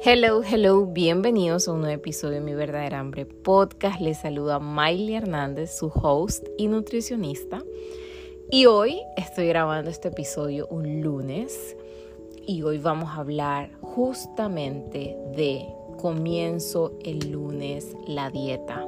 Hello, 0.00 0.42
hello, 0.44 0.86
bienvenidos 0.86 1.66
a 1.66 1.72
un 1.72 1.80
nuevo 1.80 1.96
episodio 1.96 2.34
de 2.34 2.40
Mi 2.40 2.54
Verdadera 2.54 3.00
Hambre 3.00 3.26
Podcast. 3.26 4.00
Les 4.00 4.18
saluda 4.18 4.60
Miley 4.60 5.16
Hernández, 5.16 5.76
su 5.76 5.88
host 5.88 6.46
y 6.56 6.68
nutricionista. 6.68 7.64
Y 8.48 8.66
hoy 8.66 9.02
estoy 9.16 9.48
grabando 9.48 9.90
este 9.90 10.08
episodio 10.08 10.68
un 10.68 11.00
lunes 11.00 11.76
y 12.46 12.62
hoy 12.62 12.78
vamos 12.78 13.08
a 13.08 13.16
hablar 13.16 13.72
justamente 13.80 15.16
de 15.34 15.66
comienzo 16.00 16.96
el 17.04 17.32
lunes 17.32 17.96
la 18.06 18.30
dieta. 18.30 18.86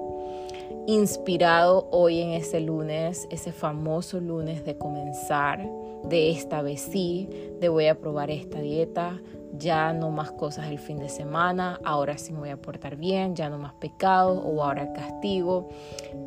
Inspirado 0.87 1.89
hoy 1.91 2.21
en 2.21 2.31
ese 2.35 2.61
lunes, 2.61 3.27
ese 3.31 3.51
famoso 3.51 4.21
lunes 4.21 4.65
de 4.65 4.79
comenzar, 4.79 5.69
de 6.05 6.31
esta 6.31 6.63
vez 6.63 6.81
sí, 6.81 7.29
de 7.61 7.69
voy 7.69 7.87
a 7.87 7.99
probar 7.99 8.31
esta 8.31 8.61
dieta, 8.61 9.21
ya 9.53 9.93
no 9.93 10.11
más 10.11 10.33
cosas 10.33 10.69
el 10.69 10.79
fin 10.79 10.99
de 10.99 11.09
semana, 11.09 11.81
ahora 11.85 12.17
sí 12.19 12.33
me 12.33 12.41
voy 12.41 12.51
a 12.51 12.57
portar 12.57 12.97
bien, 12.97 13.35
ya 13.35 13.49
no 13.51 13.59
más 13.59 13.75
pecados 13.75 14.41
o 14.45 14.63
ahora 14.63 14.93
castigo. 14.93 15.69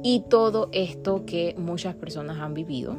Y 0.04 0.22
todo 0.22 0.70
esto 0.72 1.26
que 1.26 1.56
muchas 1.58 1.96
personas 1.96 2.38
han 2.40 2.54
vivido 2.54 2.96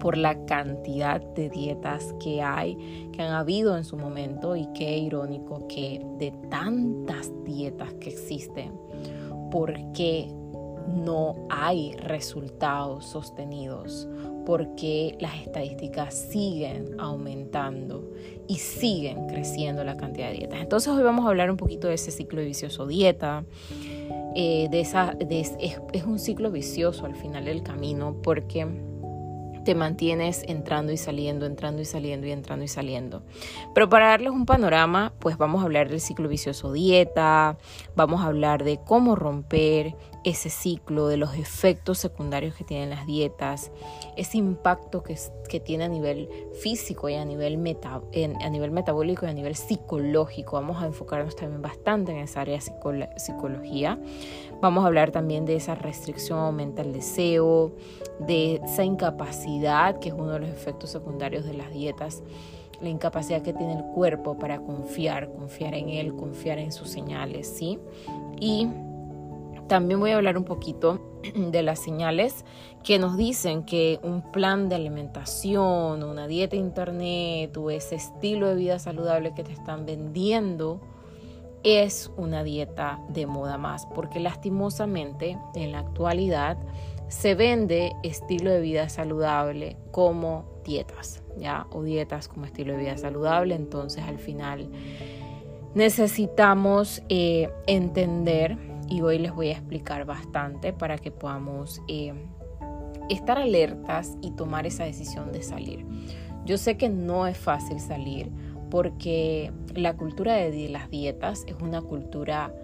por 0.00 0.16
la 0.16 0.44
cantidad 0.44 1.20
de 1.20 1.48
dietas 1.48 2.14
que 2.22 2.42
hay, 2.42 3.08
que 3.12 3.22
han 3.22 3.32
habido 3.32 3.76
en 3.76 3.84
su 3.84 3.96
momento 3.96 4.54
y 4.54 4.66
qué 4.74 4.98
irónico 4.98 5.66
que 5.66 6.04
de 6.18 6.30
tantas 6.50 7.32
dietas 7.44 7.94
que 7.94 8.10
existen, 8.10 8.72
porque 9.50 10.30
no 10.86 11.46
hay 11.48 11.96
resultados 11.96 13.06
sostenidos 13.06 14.06
porque 14.46 15.16
las 15.20 15.36
estadísticas 15.36 16.14
siguen 16.14 16.96
aumentando 16.98 18.12
y 18.46 18.56
siguen 18.56 19.26
creciendo 19.26 19.84
la 19.84 19.96
cantidad 19.96 20.28
de 20.28 20.38
dietas. 20.38 20.60
Entonces 20.60 20.92
hoy 20.92 21.02
vamos 21.02 21.24
a 21.26 21.28
hablar 21.28 21.50
un 21.50 21.56
poquito 21.56 21.88
de 21.88 21.94
ese 21.94 22.10
ciclo 22.10 22.42
vicioso 22.42 22.86
dieta. 22.86 23.44
Eh, 24.36 24.68
de 24.70 24.80
esa, 24.80 25.16
es, 25.30 25.52
es 25.92 26.04
un 26.04 26.18
ciclo 26.18 26.50
vicioso 26.50 27.06
al 27.06 27.14
final 27.14 27.44
del 27.44 27.62
camino 27.62 28.16
porque 28.20 28.66
te 29.64 29.74
mantienes 29.74 30.44
entrando 30.46 30.92
y 30.92 30.96
saliendo, 30.96 31.46
entrando 31.46 31.82
y 31.82 31.84
saliendo 31.84 32.26
y 32.26 32.32
entrando 32.32 32.64
y 32.64 32.68
saliendo. 32.68 33.22
Pero 33.74 33.88
para 33.88 34.08
darles 34.08 34.32
un 34.32 34.46
panorama, 34.46 35.12
pues 35.18 35.38
vamos 35.38 35.62
a 35.62 35.64
hablar 35.64 35.88
del 35.88 36.00
ciclo 36.00 36.28
vicioso 36.28 36.72
dieta, 36.72 37.56
vamos 37.96 38.22
a 38.22 38.26
hablar 38.26 38.62
de 38.62 38.78
cómo 38.84 39.16
romper 39.16 39.96
ese 40.24 40.48
ciclo, 40.48 41.06
de 41.06 41.18
los 41.18 41.34
efectos 41.34 41.98
secundarios 41.98 42.54
que 42.54 42.64
tienen 42.64 42.90
las 42.90 43.06
dietas, 43.06 43.70
ese 44.16 44.38
impacto 44.38 45.02
que, 45.02 45.16
que 45.48 45.60
tiene 45.60 45.84
a 45.84 45.88
nivel 45.88 46.28
físico 46.60 47.08
y 47.10 47.14
a 47.14 47.24
nivel, 47.24 47.58
meta, 47.58 48.00
a 48.40 48.48
nivel 48.48 48.70
metabólico 48.70 49.26
y 49.26 49.28
a 49.28 49.34
nivel 49.34 49.54
psicológico. 49.54 50.56
Vamos 50.56 50.82
a 50.82 50.86
enfocarnos 50.86 51.36
también 51.36 51.60
bastante 51.60 52.12
en 52.12 52.18
esa 52.18 52.40
área 52.40 52.58
de 52.58 53.08
psicología. 53.16 53.98
Vamos 54.62 54.84
a 54.84 54.86
hablar 54.86 55.10
también 55.10 55.44
de 55.44 55.56
esa 55.56 55.74
restricción 55.74 56.38
aumenta 56.38 56.82
el 56.82 56.94
deseo, 56.94 57.72
de 58.18 58.62
esa 58.64 58.82
incapacidad, 58.82 59.98
que 59.98 60.08
es 60.08 60.14
uno 60.14 60.32
de 60.32 60.40
los 60.40 60.48
efectos 60.48 60.90
secundarios 60.90 61.44
de 61.44 61.54
las 61.54 61.70
dietas 61.72 62.22
la 62.80 62.88
incapacidad 62.90 63.40
que 63.40 63.52
tiene 63.52 63.74
el 63.74 63.84
cuerpo 63.84 64.36
para 64.36 64.58
confiar, 64.58 65.32
confiar 65.32 65.74
en 65.74 65.88
él, 65.88 66.14
confiar 66.14 66.58
en 66.58 66.72
sus 66.72 66.90
señales, 66.90 67.48
¿sí? 67.48 67.78
Y 68.40 68.68
también 69.68 70.00
voy 70.00 70.10
a 70.10 70.16
hablar 70.16 70.36
un 70.36 70.44
poquito 70.44 71.00
de 71.34 71.62
las 71.62 71.78
señales 71.80 72.44
que 72.82 72.98
nos 72.98 73.16
dicen 73.16 73.64
que 73.64 73.98
un 74.02 74.20
plan 74.30 74.68
de 74.68 74.76
alimentación, 74.76 76.02
una 76.02 76.26
dieta 76.26 76.56
internet 76.56 77.56
o 77.56 77.70
ese 77.70 77.94
estilo 77.94 78.48
de 78.48 78.56
vida 78.56 78.78
saludable 78.78 79.34
que 79.34 79.42
te 79.42 79.52
están 79.52 79.86
vendiendo 79.86 80.80
es 81.62 82.10
una 82.18 82.44
dieta 82.44 83.00
de 83.08 83.26
moda 83.26 83.56
más, 83.56 83.86
porque 83.94 84.20
lastimosamente 84.20 85.38
en 85.54 85.72
la 85.72 85.78
actualidad 85.78 86.58
se 87.08 87.34
vende 87.34 87.92
estilo 88.02 88.50
de 88.50 88.60
vida 88.60 88.88
saludable 88.90 89.78
como 89.90 90.44
dietas, 90.62 91.22
¿ya? 91.38 91.66
O 91.72 91.82
dietas 91.82 92.28
como 92.28 92.44
estilo 92.44 92.74
de 92.74 92.80
vida 92.80 92.98
saludable, 92.98 93.54
entonces 93.54 94.04
al 94.04 94.18
final 94.18 94.68
necesitamos 95.74 97.02
eh, 97.08 97.50
entender 97.66 98.58
y 98.94 99.02
hoy 99.02 99.18
les 99.18 99.34
voy 99.34 99.48
a 99.48 99.52
explicar 99.52 100.04
bastante 100.04 100.72
para 100.72 100.98
que 100.98 101.10
podamos 101.10 101.82
eh, 101.88 102.14
estar 103.10 103.38
alertas 103.38 104.16
y 104.22 104.30
tomar 104.30 104.66
esa 104.66 104.84
decisión 104.84 105.32
de 105.32 105.42
salir. 105.42 105.84
Yo 106.44 106.58
sé 106.58 106.76
que 106.76 106.88
no 106.88 107.26
es 107.26 107.36
fácil 107.36 107.80
salir 107.80 108.30
porque 108.70 109.50
la 109.74 109.96
cultura 109.96 110.36
de 110.36 110.68
las 110.68 110.90
dietas 110.90 111.42
es 111.48 111.56
una 111.60 111.82
cultura 111.82 112.54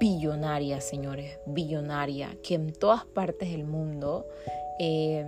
billonaria, 0.00 0.80
señores, 0.80 1.38
billonaria, 1.44 2.38
que 2.42 2.54
en 2.54 2.72
todas 2.72 3.04
partes 3.04 3.50
del 3.50 3.64
mundo 3.64 4.26
eh, 4.78 5.26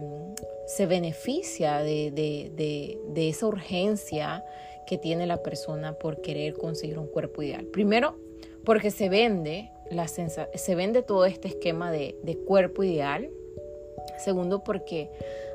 se 0.67 0.87
beneficia 0.87 1.83
de, 1.83 2.11
de, 2.11 3.29
esa 3.29 3.47
urgencia 3.47 4.43
que 4.87 4.97
tiene 4.97 5.27
la 5.27 5.43
persona 5.43 5.93
por 5.93 6.23
querer 6.23 6.55
conseguir 6.55 6.99
un 6.99 7.07
cuerpo 7.07 7.43
ideal. 7.43 7.67
Primero, 7.67 8.17
porque 8.65 8.91
se 8.91 9.11
vende 9.11 9.71
se 10.55 10.75
vende 10.75 11.03
todo 11.03 11.25
este 11.25 11.49
esquema 11.49 11.91
de, 11.91 12.39
cuerpo 12.47 12.83
ideal. 12.83 13.31
Segundo, 14.19 14.63
porque 14.63 15.11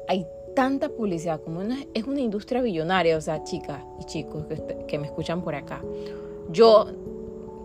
hay 0.07 0.25
tanta 0.55 0.89
publicidad, 0.89 1.41
como 1.41 1.61
es 1.61 2.03
una 2.05 2.19
industria 2.19 2.61
billonaria, 2.61 3.17
o 3.17 3.21
sea, 3.21 3.43
chicas 3.43 3.83
y 3.99 4.05
chicos 4.05 4.45
que, 4.87 4.97
me 4.97 5.05
escuchan 5.05 5.43
por 5.43 5.55
acá. 5.55 5.83
Yo, 6.49 6.87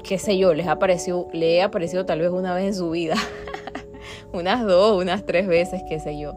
qué 0.05 0.19
sé 0.19 0.37
yo, 0.37 0.55
les 0.55 0.66
ha 0.66 0.72
aparecido, 0.72 1.28
le 1.33 1.56
he 1.56 1.62
aparecido 1.62 2.05
tal 2.05 2.21
vez 2.21 2.31
una 2.31 2.55
vez 2.55 2.66
en 2.66 2.75
su 2.75 2.91
vida, 2.91 3.15
unas 4.33 4.66
dos, 4.66 5.00
unas 5.00 5.25
tres 5.25 5.47
veces, 5.47 5.83
qué 5.89 6.00
sé 6.00 6.19
yo. 6.19 6.34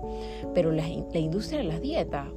Pero 0.53 0.71
la, 0.71 0.83
la 0.83 1.19
industria 1.19 1.59
de 1.59 1.65
las 1.65 1.81
dietas, 1.81 2.27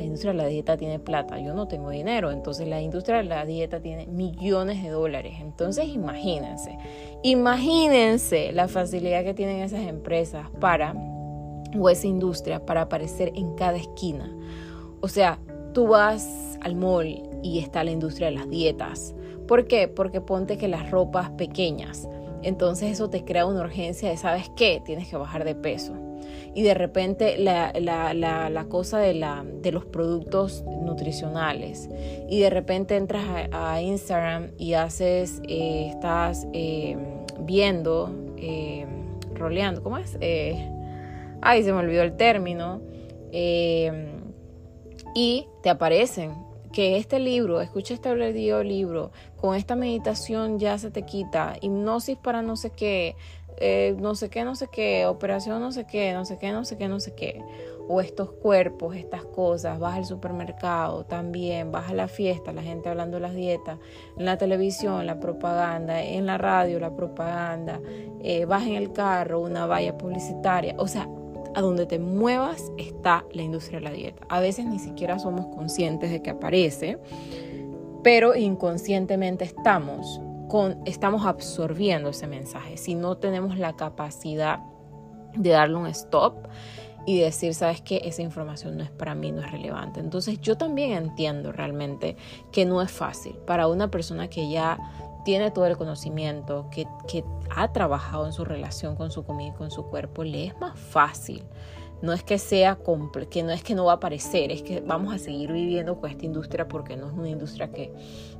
la 0.00 0.06
industria 0.06 0.32
de 0.32 0.38
la 0.38 0.46
dieta 0.46 0.78
tiene 0.78 0.98
plata, 0.98 1.38
yo 1.38 1.52
no 1.52 1.68
tengo 1.68 1.90
dinero, 1.90 2.30
entonces 2.30 2.66
la 2.66 2.80
industria 2.80 3.18
de 3.18 3.24
la 3.24 3.44
dieta 3.44 3.80
tiene 3.80 4.06
millones 4.06 4.82
de 4.82 4.88
dólares. 4.88 5.34
Entonces 5.40 5.88
imagínense, 5.88 6.78
imagínense 7.22 8.50
la 8.52 8.66
facilidad 8.66 9.24
que 9.24 9.34
tienen 9.34 9.60
esas 9.60 9.80
empresas 9.80 10.48
para, 10.58 10.94
o 11.78 11.90
esa 11.90 12.06
industria, 12.06 12.64
para 12.64 12.82
aparecer 12.82 13.32
en 13.34 13.54
cada 13.56 13.76
esquina. 13.76 14.34
O 15.02 15.08
sea, 15.08 15.38
tú 15.74 15.88
vas 15.88 16.58
al 16.62 16.76
mall 16.76 17.22
y 17.42 17.58
está 17.58 17.84
la 17.84 17.90
industria 17.90 18.28
de 18.28 18.36
las 18.36 18.48
dietas. 18.48 19.14
¿Por 19.46 19.66
qué? 19.66 19.86
Porque 19.86 20.22
ponte 20.22 20.56
que 20.56 20.68
las 20.68 20.90
ropas 20.90 21.28
pequeñas. 21.32 22.08
Entonces 22.42 22.92
eso 22.92 23.10
te 23.10 23.26
crea 23.26 23.44
una 23.44 23.60
urgencia 23.60 24.08
de, 24.08 24.16
¿sabes 24.16 24.50
qué? 24.56 24.80
Tienes 24.82 25.08
que 25.08 25.16
bajar 25.18 25.44
de 25.44 25.54
peso 25.54 26.09
y 26.54 26.62
de 26.62 26.74
repente 26.74 27.38
la, 27.38 28.66
cosa 28.68 28.98
de, 28.98 29.14
la, 29.14 29.44
de 29.44 29.72
los 29.72 29.84
productos 29.84 30.64
nutricionales 30.82 31.88
y 32.28 32.40
de 32.40 32.50
repente 32.50 32.96
entras 32.96 33.24
a, 33.52 33.80
Instagram 33.80 34.50
y 34.58 34.74
haces, 34.74 35.40
eh, 35.48 35.90
estás 35.90 36.46
eh, 36.52 36.96
viendo, 37.40 38.14
eh, 38.36 38.86
roleando, 39.34 39.82
¿cómo 39.82 39.98
es? 39.98 40.18
ay, 41.42 41.62
se 41.62 41.72
me 41.72 41.78
olvidó 41.78 42.02
el 42.02 42.16
término. 42.16 42.80
y 45.14 45.46
te 45.62 45.70
aparecen 45.70 46.50
que 46.72 46.96
este 46.96 47.18
libro, 47.18 47.60
escucha 47.60 47.94
este 47.94 48.14
libro, 48.64 49.10
con 49.36 49.56
esta 49.56 49.74
meditación 49.74 50.58
ya 50.58 50.78
se 50.78 50.90
te 50.90 51.02
quita, 51.02 51.56
hipnosis 51.60 52.16
para 52.16 52.42
no 52.42 52.56
sé 52.56 52.70
qué, 52.70 53.16
eh, 53.60 53.94
no 53.98 54.14
sé 54.14 54.30
qué, 54.30 54.42
no 54.42 54.54
sé 54.54 54.68
qué, 54.68 55.04
operación 55.04 55.60
no 55.60 55.70
sé 55.70 55.84
qué, 55.84 56.14
no 56.14 56.24
sé 56.24 56.38
qué, 56.38 56.50
no 56.50 56.64
sé 56.64 56.78
qué, 56.78 56.88
no 56.88 56.98
sé 56.98 57.14
qué. 57.14 57.44
O 57.88 58.00
estos 58.00 58.32
cuerpos, 58.32 58.96
estas 58.96 59.24
cosas, 59.24 59.78
vas 59.78 59.96
al 59.96 60.06
supermercado 60.06 61.04
también, 61.04 61.70
vas 61.70 61.90
a 61.90 61.94
la 61.94 62.08
fiesta, 62.08 62.52
la 62.52 62.62
gente 62.62 62.88
hablando 62.88 63.18
de 63.18 63.20
las 63.20 63.34
dietas, 63.34 63.78
en 64.16 64.24
la 64.24 64.38
televisión, 64.38 65.06
la 65.06 65.20
propaganda, 65.20 66.02
en 66.02 66.24
la 66.24 66.38
radio, 66.38 66.80
la 66.80 66.94
propaganda, 66.96 67.80
eh, 68.22 68.46
vas 68.46 68.66
en 68.66 68.74
el 68.74 68.92
carro, 68.92 69.40
una 69.40 69.66
valla 69.66 69.98
publicitaria. 69.98 70.74
O 70.78 70.88
sea, 70.88 71.08
a 71.54 71.60
donde 71.60 71.84
te 71.84 71.98
muevas 71.98 72.72
está 72.78 73.24
la 73.32 73.42
industria 73.42 73.80
de 73.80 73.84
la 73.84 73.92
dieta. 73.92 74.24
A 74.28 74.40
veces 74.40 74.64
ni 74.64 74.78
siquiera 74.78 75.18
somos 75.18 75.46
conscientes 75.54 76.10
de 76.10 76.22
que 76.22 76.30
aparece, 76.30 76.98
pero 78.02 78.34
inconscientemente 78.34 79.44
estamos 79.44 80.20
estamos 80.84 81.26
absorbiendo 81.26 82.10
ese 82.10 82.26
mensaje, 82.26 82.76
si 82.76 82.94
no 82.94 83.16
tenemos 83.16 83.58
la 83.58 83.76
capacidad 83.76 84.60
de 85.34 85.50
darle 85.50 85.76
un 85.76 85.86
stop 85.86 86.34
y 87.06 87.20
decir, 87.20 87.54
sabes 87.54 87.80
que 87.80 88.02
esa 88.04 88.22
información 88.22 88.76
no 88.76 88.84
es 88.84 88.90
para 88.90 89.14
mí, 89.14 89.32
no 89.32 89.40
es 89.40 89.50
relevante. 89.50 90.00
Entonces 90.00 90.40
yo 90.40 90.56
también 90.56 90.92
entiendo 90.92 91.52
realmente 91.52 92.16
que 92.52 92.66
no 92.66 92.82
es 92.82 92.90
fácil. 92.90 93.36
Para 93.46 93.68
una 93.68 93.90
persona 93.90 94.28
que 94.28 94.50
ya 94.50 94.78
tiene 95.24 95.50
todo 95.50 95.66
el 95.66 95.76
conocimiento, 95.76 96.68
que, 96.70 96.86
que 97.08 97.24
ha 97.54 97.72
trabajado 97.72 98.26
en 98.26 98.32
su 98.32 98.44
relación 98.44 98.96
con 98.96 99.10
su 99.10 99.24
comida 99.24 99.48
y 99.48 99.52
con 99.52 99.70
su 99.70 99.84
cuerpo, 99.84 100.24
le 100.24 100.46
es 100.46 100.60
más 100.60 100.78
fácil 100.78 101.42
no 102.02 102.12
es 102.12 102.22
que 102.22 102.38
sea 102.38 102.78
que 103.30 103.42
no 103.42 103.50
es 103.50 103.62
que 103.62 103.74
no 103.74 103.84
va 103.84 103.92
a 103.92 103.96
aparecer, 103.96 104.50
es 104.50 104.62
que 104.62 104.80
vamos 104.80 105.14
a 105.14 105.18
seguir 105.18 105.52
viviendo 105.52 106.00
con 106.00 106.10
esta 106.10 106.24
industria 106.24 106.66
porque 106.66 106.96
no 106.96 107.08
es 107.08 107.12
una 107.12 107.28
industria 107.28 107.70
que 107.70 107.92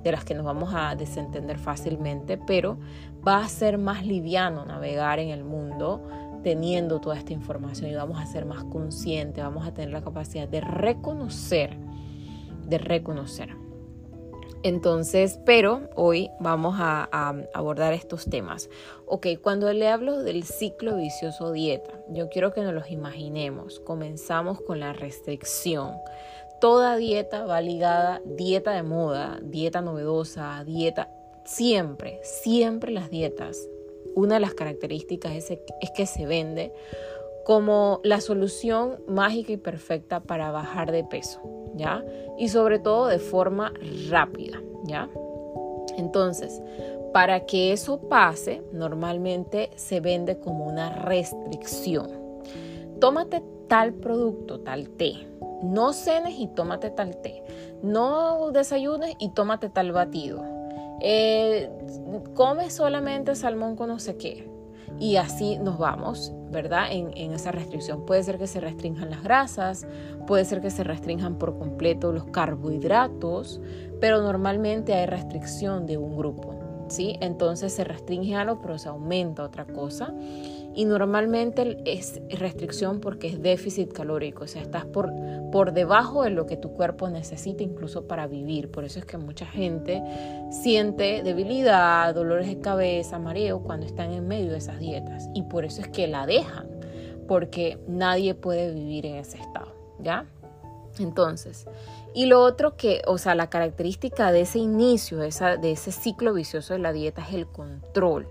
de 0.03 0.13
las 0.13 0.25
que 0.25 0.35
nos 0.35 0.45
vamos 0.45 0.73
a 0.75 0.95
desentender 0.95 1.59
fácilmente, 1.59 2.39
pero 2.39 2.79
va 3.27 3.39
a 3.39 3.49
ser 3.49 3.79
más 3.79 4.07
liviano 4.07 4.65
navegar 4.65 5.19
en 5.19 5.29
el 5.29 5.45
mundo 5.45 6.03
teniendo 6.43 7.01
toda 7.01 7.19
esta 7.19 7.33
información 7.33 7.91
y 7.91 7.95
vamos 7.95 8.19
a 8.19 8.27
ser 8.27 8.47
más 8.47 8.65
conscientes, 8.65 9.45
vamos 9.45 9.67
a 9.67 9.75
tener 9.75 9.91
la 9.91 10.01
capacidad 10.01 10.49
de 10.49 10.63
reconocer, 10.63 11.77
de 12.67 12.79
reconocer. 12.79 13.70
Entonces, 14.63 15.41
pero 15.47 15.89
hoy 15.97 16.31
vamos 16.39 16.77
a, 16.79 17.09
abordar 17.55 17.95
estos 17.95 18.27
temas. 18.27 18.69
Ok, 19.07 19.27
cuando 19.41 19.73
le 19.73 19.89
hablo 19.89 20.23
del 20.23 20.45
ciclo 20.45 20.97
vicioso 20.97 21.53
dieta, 21.53 21.99
yo 22.11 22.29
quiero 22.29 22.53
que 22.53 22.61
nos 22.61 22.75
los 22.75 22.91
imaginemos. 22.91 23.81
Comenzamos 23.81 24.61
con 24.61 24.79
la 24.79 24.93
restricción. 24.93 25.95
Toda 26.61 26.97
dieta 26.97 27.47
va 27.47 27.63
ligada, 27.63 28.21
dieta 28.27 28.73
de 28.73 28.83
moda, 28.83 29.39
dieta 29.43 29.81
novedosa, 29.81 30.63
dieta, 30.65 31.09
siempre, 31.45 32.21
siempre 32.23 32.93
las 32.93 33.09
dietas. 33.09 33.67
Una 34.15 34.35
de 34.35 34.41
las 34.41 34.53
características 34.53 35.33
es, 35.33 35.51
es 35.51 35.91
que 35.97 36.05
se 36.05 36.27
vende 36.27 36.75
como 37.45 38.01
la 38.05 38.21
solución 38.21 39.03
mágica 39.09 39.53
y 39.53 39.57
perfecta 39.57 40.21
para 40.21 40.51
bajar 40.51 40.93
de 40.93 41.05
peso, 41.05 41.41
Y 42.39 42.49
sobre 42.49 42.79
todo 42.79 43.07
de 43.07 43.19
forma 43.19 43.73
rápida, 44.09 44.61
¿ya? 44.85 45.09
Entonces, 45.97 46.63
para 47.13 47.47
que 47.47 47.73
eso 47.73 48.01
pase, 48.09 48.63
normalmente 48.73 49.71
se 49.77 50.01
vende 50.01 50.39
como 50.39 50.67
una 50.67 50.91
restricción. 50.91 52.09
Tómate 53.01 53.43
tal 53.69 53.95
producto, 53.95 54.61
tal 54.61 54.89
té. 54.91 55.27
No 55.63 55.93
cenes 55.93 56.35
y 56.39 56.47
tómate 56.49 56.91
tal 56.91 57.17
té. 57.21 57.43
No 57.83 58.51
desayunes 58.51 59.15
y 59.19 59.31
tómate 59.31 59.69
tal 59.69 59.93
batido. 59.93 60.43
Eh, 61.03 61.71
come 62.35 62.71
solamente 62.71 63.35
salmón 63.35 63.77
con 63.77 63.89
no 63.89 63.99
sé 63.99 64.17
qué 64.17 64.50
y 65.01 65.17
así 65.17 65.59
nos 65.59 65.79
vamos, 65.79 66.33
¿verdad? 66.51 66.89
En, 66.91 67.33
esa 67.33 67.51
restricción. 67.51 68.05
Puede 68.05 68.23
ser 68.23 68.39
que 68.39 68.47
se 68.47 68.61
restrinjan 68.61 69.11
las 69.11 69.23
grasas, 69.23 69.87
puede 70.27 70.45
ser 70.45 70.61
que 70.61 70.71
se 70.71 70.85
restrinjan 70.85 71.37
por 71.39 71.59
completo 71.59 72.13
los 72.13 72.27
carbohidratos, 72.27 73.61
pero 73.99 74.21
normalmente 74.21 74.93
hay 74.95 75.07
restricción 75.07 75.87
de 75.87 75.97
un 75.97 76.17
grupo, 76.17 76.85
¿sí? 76.89 77.17
Entonces 77.21 77.73
se 77.73 77.83
restringe 77.83 78.37
algo, 78.37 78.61
pero 78.61 78.79
se 78.79 78.91
aumenta 78.91 79.43
otra 79.43 79.65
cosa 79.65 80.13
y 80.75 80.85
normalmente 80.85 81.79
es 81.85 82.21
restricción 82.29 83.01
porque 83.01 83.29
es 83.29 83.43
déficit 83.43 83.93
calórico, 83.93 84.45
o 84.45 84.47
sea, 84.47 84.63
estás 84.63 84.85
por, 84.85 85.13
por 85.51 85.73
debajo 85.73 86.23
de 86.23 86.31
lo 86.31 86.47
que 86.47 86.57
tu 86.57 86.73
cuerpo 86.73 87.09
necesita 87.09 87.63
incluso 87.63 88.07
para 88.07 88.27
vivir. 88.27 88.71
Por 88.71 88.85
eso 88.85 88.99
es 89.01 89.05
que 89.05 89.19
mucha 89.19 89.47
gente 89.47 90.03
siente 90.51 91.23
debilidad, 91.23 92.15
dolores 92.15 92.47
de 92.47 92.61
cabeza, 92.61 93.19
mareo 93.19 93.61
cuando 93.61 93.87
están 93.87 94.13
en 94.13 94.29
medio 94.29 94.53
de 94.53 94.59
esas 94.59 94.79
dietas 94.79 95.29
y 95.35 95.43
por 95.43 95.65
eso 95.65 95.81
es 95.81 95.89
que 95.89 96.07
la 96.07 96.27
dejan, 96.27 96.69
porque 97.27 97.79
nadie 97.89 98.35
puede 98.35 98.73
vivir 98.73 99.07
en 99.07 99.17
ese 99.17 99.39
estado, 99.39 99.75
¿ya? 99.99 100.25
Entonces, 100.99 101.67
y 102.15 102.27
lo 102.27 102.43
otro 102.43 102.77
que, 102.77 103.03
o 103.07 103.19
sea, 103.19 103.35
la 103.35 103.49
característica 103.49 104.33
de 104.33 104.43
ese 104.43 104.59
inicio, 104.59 105.19
de, 105.19 105.29
esa, 105.29 105.57
de 105.57 105.73
ese 105.73 105.93
ciclo 105.93 106.33
vicioso 106.33 106.75
de 106.75 106.81
la 106.81 106.93
dieta 106.93 107.23
es 107.23 107.35
el 107.35 107.47
control 107.47 108.29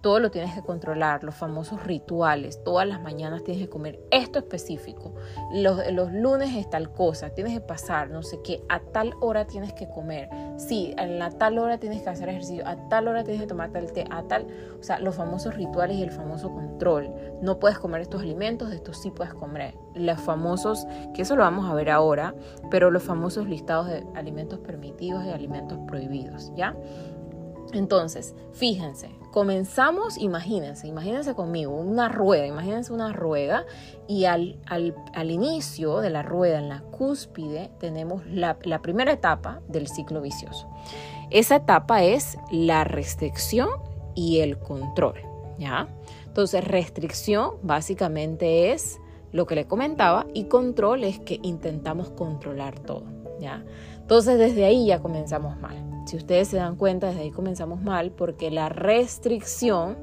todo 0.00 0.20
lo 0.20 0.30
tienes 0.30 0.54
que 0.54 0.62
controlar, 0.62 1.24
los 1.24 1.34
famosos 1.34 1.84
rituales, 1.84 2.62
todas 2.64 2.86
las 2.86 3.00
mañanas 3.00 3.42
tienes 3.44 3.62
que 3.62 3.68
comer 3.68 4.00
esto 4.10 4.38
específico, 4.38 5.14
los, 5.52 5.78
lunes 6.12 6.54
es 6.54 6.70
tal 6.70 6.92
cosa, 6.92 7.30
tienes 7.30 7.54
que 7.54 7.60
pasar, 7.60 8.10
no 8.10 8.22
sé 8.22 8.40
qué, 8.42 8.62
a 8.68 8.80
tal 8.80 9.14
hora 9.20 9.46
tienes 9.46 9.72
que 9.72 9.88
comer, 9.88 10.28
sí, 10.56 10.94
la 10.96 11.30
tal 11.30 11.58
hora 11.58 11.78
tienes 11.78 12.02
que 12.02 12.10
hacer 12.10 12.28
ejercicio, 12.28 12.66
a 12.66 12.88
tal 12.88 13.08
hora 13.08 13.24
tienes 13.24 13.42
que 13.42 13.48
tomar 13.48 13.70
tal 13.70 13.92
té, 13.92 14.04
a 14.10 14.22
tal, 14.22 14.46
o 14.78 14.82
sea, 14.82 14.98
los 15.00 15.16
famosos 15.16 15.54
rituales 15.54 15.96
y 15.96 16.02
el 16.02 16.10
famoso 16.10 16.52
control, 16.52 17.12
no 17.42 17.58
puedes 17.58 17.78
comer 17.78 18.00
estos 18.00 18.22
alimentos, 18.22 18.70
de 18.70 18.76
estos 18.76 18.98
sí 18.98 19.10
puedes 19.10 19.34
comer, 19.34 19.74
los 19.94 20.20
famosos, 20.20 20.86
que 21.14 21.22
eso 21.22 21.34
lo 21.34 21.42
vamos 21.42 21.68
a 21.68 21.74
ver 21.74 21.90
ahora, 21.90 22.34
pero 22.70 22.90
los 22.90 23.02
famosos 23.02 23.48
listados 23.48 23.88
de 23.88 24.06
alimentos 24.14 24.60
permitidos 24.60 25.24
y 25.24 25.30
alimentos 25.30 25.78
prohibidos, 25.86 26.52
¿ya? 26.54 26.76
Entonces, 27.72 28.34
fíjense, 28.52 29.17
comenzamos, 29.30 30.18
imagínense, 30.18 30.86
imagínense 30.86 31.34
conmigo, 31.34 31.74
una 31.74 32.08
rueda, 32.08 32.46
imagínense 32.46 32.92
una 32.92 33.12
rueda 33.12 33.64
y 34.06 34.24
al, 34.24 34.58
al, 34.66 35.30
inicio 35.30 36.00
de 36.00 36.10
la 36.10 36.22
rueda, 36.22 36.58
en 36.58 36.68
la 36.68 36.80
cúspide, 36.80 37.70
tenemos 37.78 38.26
la, 38.26 38.58
la 38.62 38.80
primera 38.80 39.12
etapa 39.12 39.60
del 39.68 39.88
ciclo 39.88 40.20
vicioso. 40.20 40.68
Esa 41.30 41.56
etapa 41.56 42.02
es 42.02 42.38
la 42.50 42.84
restricción 42.84 43.68
y 44.14 44.40
el 44.40 44.58
control, 44.58 45.20
¿ya? 45.58 45.88
Entonces, 46.26 46.64
restricción 46.64 47.52
básicamente 47.62 48.72
es 48.72 48.98
lo 49.32 49.46
que 49.46 49.54
le 49.54 49.66
comentaba 49.66 50.26
y 50.32 50.44
control 50.44 51.04
es 51.04 51.18
que 51.18 51.38
intentamos 51.42 52.10
controlar 52.10 52.78
todo, 52.78 53.04
¿ya? 53.40 53.64
Entonces, 54.00 54.38
desde 54.38 54.64
ahí 54.64 54.86
ya 54.86 55.00
comenzamos 55.00 55.58
mal. 55.58 55.97
Si 56.08 56.16
ustedes 56.16 56.48
se 56.48 56.56
dan 56.56 56.76
cuenta, 56.76 57.08
desde 57.08 57.20
ahí 57.20 57.30
comenzamos 57.30 57.82
mal 57.82 58.12
porque 58.12 58.50
la 58.50 58.70
restricción 58.70 59.98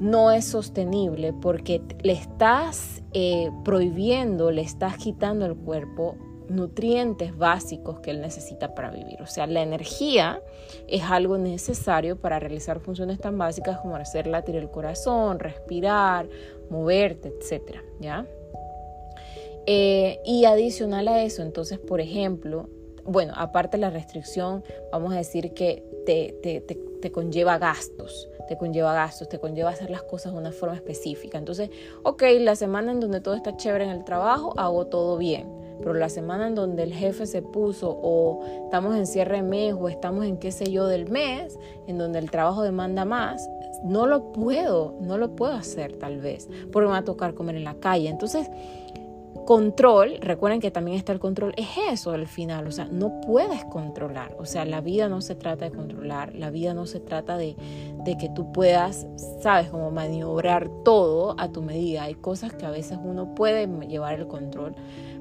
no 0.00 0.30
es 0.30 0.44
sostenible 0.44 1.32
porque 1.32 1.82
le 2.04 2.12
estás 2.12 3.02
eh, 3.12 3.50
prohibiendo, 3.64 4.52
le 4.52 4.62
estás 4.62 4.96
quitando 4.96 5.44
al 5.44 5.56
cuerpo 5.56 6.14
nutrientes 6.48 7.36
básicos 7.36 7.98
que 7.98 8.12
él 8.12 8.20
necesita 8.20 8.76
para 8.76 8.92
vivir. 8.92 9.20
O 9.22 9.26
sea, 9.26 9.48
la 9.48 9.60
energía 9.60 10.40
es 10.86 11.02
algo 11.02 11.36
necesario 11.36 12.20
para 12.20 12.38
realizar 12.38 12.78
funciones 12.78 13.18
tan 13.18 13.36
básicas 13.36 13.80
como 13.80 13.96
hacer 13.96 14.28
latir 14.28 14.54
el 14.54 14.70
corazón, 14.70 15.40
respirar, 15.40 16.28
moverte, 16.70 17.30
etc. 17.40 17.78
¿ya? 17.98 18.24
Eh, 19.66 20.20
y 20.24 20.44
adicional 20.44 21.08
a 21.08 21.24
eso, 21.24 21.42
entonces, 21.42 21.80
por 21.80 22.00
ejemplo, 22.00 22.68
bueno, 23.06 23.32
aparte 23.36 23.76
de 23.76 23.82
la 23.82 23.90
restricción, 23.90 24.64
vamos 24.92 25.12
a 25.12 25.16
decir 25.16 25.54
que 25.54 25.84
te, 26.04 26.34
te, 26.42 26.60
te, 26.60 27.12
conlleva 27.12 27.58
gastos, 27.58 28.28
te 28.48 28.56
conlleva 28.56 28.94
gastos, 28.94 29.28
te 29.28 29.38
conlleva 29.38 29.70
hacer 29.70 29.90
las 29.90 30.02
cosas 30.02 30.32
de 30.32 30.38
una 30.38 30.52
forma 30.52 30.74
específica. 30.74 31.38
Entonces, 31.38 31.70
ok, 32.02 32.22
la 32.40 32.56
semana 32.56 32.92
en 32.92 33.00
donde 33.00 33.20
todo 33.20 33.34
está 33.34 33.56
chévere 33.56 33.84
en 33.84 33.90
el 33.90 34.04
trabajo, 34.04 34.54
hago 34.56 34.86
todo 34.86 35.18
bien. 35.18 35.66
Pero 35.78 35.94
la 35.94 36.08
semana 36.08 36.46
en 36.46 36.54
donde 36.54 36.84
el 36.84 36.94
jefe 36.94 37.26
se 37.26 37.42
puso 37.42 37.90
o 37.90 38.44
estamos 38.64 38.96
en 38.96 39.06
cierre 39.06 39.36
de 39.36 39.42
mes 39.42 39.74
o 39.78 39.88
estamos 39.88 40.24
en 40.24 40.38
qué 40.38 40.50
sé 40.50 40.70
yo 40.70 40.86
del 40.86 41.10
mes, 41.10 41.58
en 41.86 41.98
donde 41.98 42.18
el 42.18 42.30
trabajo 42.30 42.62
demanda 42.62 43.04
más, 43.04 43.46
no 43.84 44.06
lo 44.06 44.32
puedo, 44.32 44.94
no 45.00 45.18
lo 45.18 45.36
puedo 45.36 45.52
hacer 45.52 45.96
tal 45.96 46.18
vez, 46.20 46.48
porque 46.72 46.86
me 46.86 46.92
va 46.92 46.98
a 46.98 47.04
tocar 47.04 47.34
comer 47.34 47.56
en 47.56 47.64
la 47.64 47.74
calle. 47.74 48.08
Entonces, 48.08 48.50
Control, 49.46 50.18
recuerden 50.20 50.60
que 50.60 50.72
también 50.72 50.96
está 50.96 51.12
el 51.12 51.20
control, 51.20 51.54
es 51.56 51.68
eso 51.92 52.10
al 52.10 52.26
final, 52.26 52.66
o 52.66 52.72
sea, 52.72 52.86
no 52.86 53.20
puedes 53.20 53.64
controlar, 53.66 54.36
o 54.40 54.44
sea, 54.44 54.64
la 54.64 54.80
vida 54.80 55.08
no 55.08 55.20
se 55.20 55.36
trata 55.36 55.66
de 55.66 55.70
controlar, 55.70 56.34
la 56.34 56.50
vida 56.50 56.74
no 56.74 56.84
se 56.84 56.98
trata 56.98 57.38
de, 57.38 57.54
de 58.04 58.16
que 58.18 58.28
tú 58.28 58.50
puedas, 58.50 59.06
sabes, 59.40 59.70
como 59.70 59.92
maniobrar 59.92 60.68
todo 60.84 61.36
a 61.38 61.52
tu 61.52 61.62
medida. 61.62 62.02
Hay 62.02 62.16
cosas 62.16 62.54
que 62.54 62.66
a 62.66 62.70
veces 62.70 62.98
uno 63.00 63.36
puede 63.36 63.68
llevar 63.86 64.18
el 64.18 64.26
control, 64.26 64.74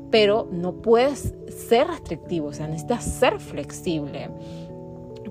pero 0.09 0.47
no 0.51 0.81
puedes 0.81 1.35
ser 1.47 1.85
restrictivo, 1.85 2.47
o 2.47 2.53
sea, 2.53 2.67
necesitas 2.67 3.03
ser 3.03 3.39
flexible. 3.39 4.31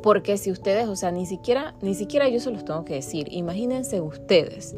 Porque 0.05 0.37
si 0.37 0.53
ustedes, 0.53 0.87
o 0.87 0.95
sea, 0.95 1.11
ni 1.11 1.27
siquiera, 1.27 1.75
ni 1.83 1.97
siquiera 1.97 2.29
yo 2.29 2.39
se 2.39 2.53
los 2.53 2.65
tengo 2.65 2.85
que 2.85 2.95
decir, 2.95 3.27
imagínense 3.33 4.01
ustedes, 4.01 4.77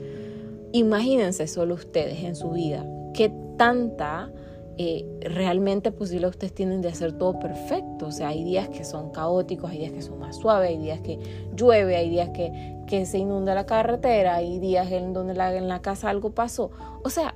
imagínense 0.73 1.47
solo 1.49 1.75
ustedes 1.75 2.25
en 2.25 2.35
su 2.35 2.53
vida, 2.53 2.87
que 3.13 3.45
tanta 3.57 4.31
eh, 4.79 5.07
realmente 5.21 5.91
posible 5.91 6.27
ustedes 6.27 6.53
tienen 6.53 6.83
de 6.83 6.89
hacer 6.89 7.13
todo 7.13 7.39
perfecto. 7.39 8.07
O 8.07 8.13
sea, 8.13 8.29
hay 8.29 8.45
días 8.45 8.69
que 8.69 8.85
son 8.85 9.11
caóticos, 9.11 9.71
hay 9.71 9.79
días 9.79 9.93
que 9.93 10.03
son 10.03 10.19
más 10.19 10.37
suaves, 10.37 10.69
hay 10.69 10.79
días 10.79 11.01
que 11.01 11.19
llueve, 11.55 11.97
hay 11.97 12.11
días 12.11 12.31
que, 12.31 12.77
que 12.87 13.07
se 13.07 13.19
inunda 13.19 13.55
la 13.55 13.65
carretera, 13.65 14.35
hay 14.35 14.59
días 14.59 14.91
en 14.93 15.15
donde 15.15 15.33
en 15.33 15.69
la 15.69 15.81
casa 15.81 16.11
algo 16.11 16.31
pasó. 16.31 16.71
O 17.03 17.09
sea, 17.09 17.35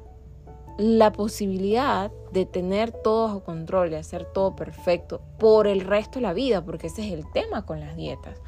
la 0.76 1.12
posibilidad 1.12 2.10
de 2.32 2.46
tener 2.46 2.90
todo 2.90 3.26
bajo 3.26 3.44
control 3.44 3.92
y 3.92 3.96
hacer 3.96 4.24
todo 4.26 4.56
perfecto 4.56 5.20
por 5.38 5.66
el 5.66 5.80
resto 5.80 6.18
de 6.18 6.22
la 6.22 6.32
vida, 6.32 6.64
porque 6.64 6.86
ese 6.86 7.06
es 7.06 7.12
el 7.12 7.30
tema 7.32 7.64
con 7.64 7.80
las 7.80 7.96
dietas. 7.96 8.38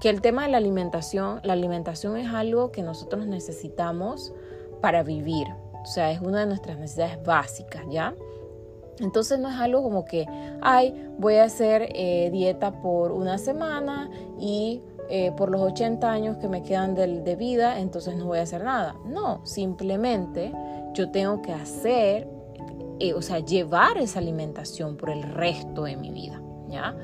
Que 0.00 0.08
el 0.08 0.20
tema 0.20 0.44
de 0.44 0.52
la 0.52 0.58
alimentación, 0.58 1.40
la 1.44 1.52
alimentación 1.52 2.16
es 2.16 2.28
algo 2.28 2.72
que 2.72 2.82
nosotros 2.82 3.26
necesitamos 3.26 4.32
para 4.80 5.02
vivir, 5.02 5.46
o 5.82 5.86
sea, 5.86 6.10
es 6.10 6.20
una 6.20 6.40
de 6.40 6.46
nuestras 6.46 6.78
necesidades 6.78 7.22
básicas, 7.22 7.84
¿ya? 7.90 8.14
Entonces 9.00 9.38
no 9.38 9.48
es 9.48 9.56
algo 9.56 9.82
como 9.82 10.04
que, 10.04 10.26
ay, 10.60 11.08
voy 11.18 11.36
a 11.36 11.44
hacer 11.44 11.88
eh, 11.94 12.30
dieta 12.30 12.82
por 12.82 13.12
una 13.12 13.38
semana 13.38 14.10
y 14.38 14.82
eh, 15.08 15.32
por 15.36 15.50
los 15.50 15.60
80 15.62 16.10
años 16.10 16.36
que 16.36 16.48
me 16.48 16.62
quedan 16.62 16.94
de, 16.94 17.22
de, 17.22 17.36
vida, 17.36 17.80
entonces 17.80 18.16
no 18.16 18.26
voy 18.26 18.38
a 18.38 18.42
hacer 18.42 18.62
nada. 18.62 18.94
No, 19.06 19.40
simplemente 19.44 20.52
yo 20.94 21.10
tengo 21.10 21.40
que 21.42 21.52
hacer, 21.52 22.28
eh, 22.98 23.14
o 23.14 23.22
sea, 23.22 23.40
llevar 23.40 23.98
esa 23.98 24.18
alimentación 24.18 24.96
por 24.96 25.10
el 25.10 25.22
resto 25.22 25.84
de 25.84 25.96
mi 25.96 26.10
vida, 26.10 26.40
¿ya? 26.68 26.94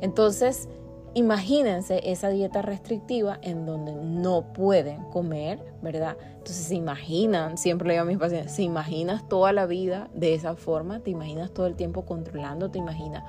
Entonces, 0.00 0.68
imagínense 1.14 2.00
esa 2.10 2.28
dieta 2.28 2.62
restrictiva 2.62 3.38
en 3.42 3.66
donde 3.66 3.92
no 3.94 4.52
pueden 4.52 5.04
comer, 5.10 5.58
¿verdad? 5.82 6.16
Entonces 6.20 6.66
se 6.66 6.74
imaginan, 6.74 7.58
siempre 7.58 7.88
le 7.88 7.94
digo 7.94 8.02
a 8.02 8.06
mis 8.06 8.18
pacientes, 8.18 8.52
se 8.52 8.62
imaginas 8.62 9.28
toda 9.28 9.52
la 9.52 9.66
vida 9.66 10.08
de 10.14 10.34
esa 10.34 10.56
forma, 10.56 11.00
te 11.00 11.10
imaginas 11.10 11.52
todo 11.52 11.66
el 11.66 11.76
tiempo 11.76 12.06
controlando, 12.06 12.70
te 12.70 12.78
imaginas, 12.78 13.24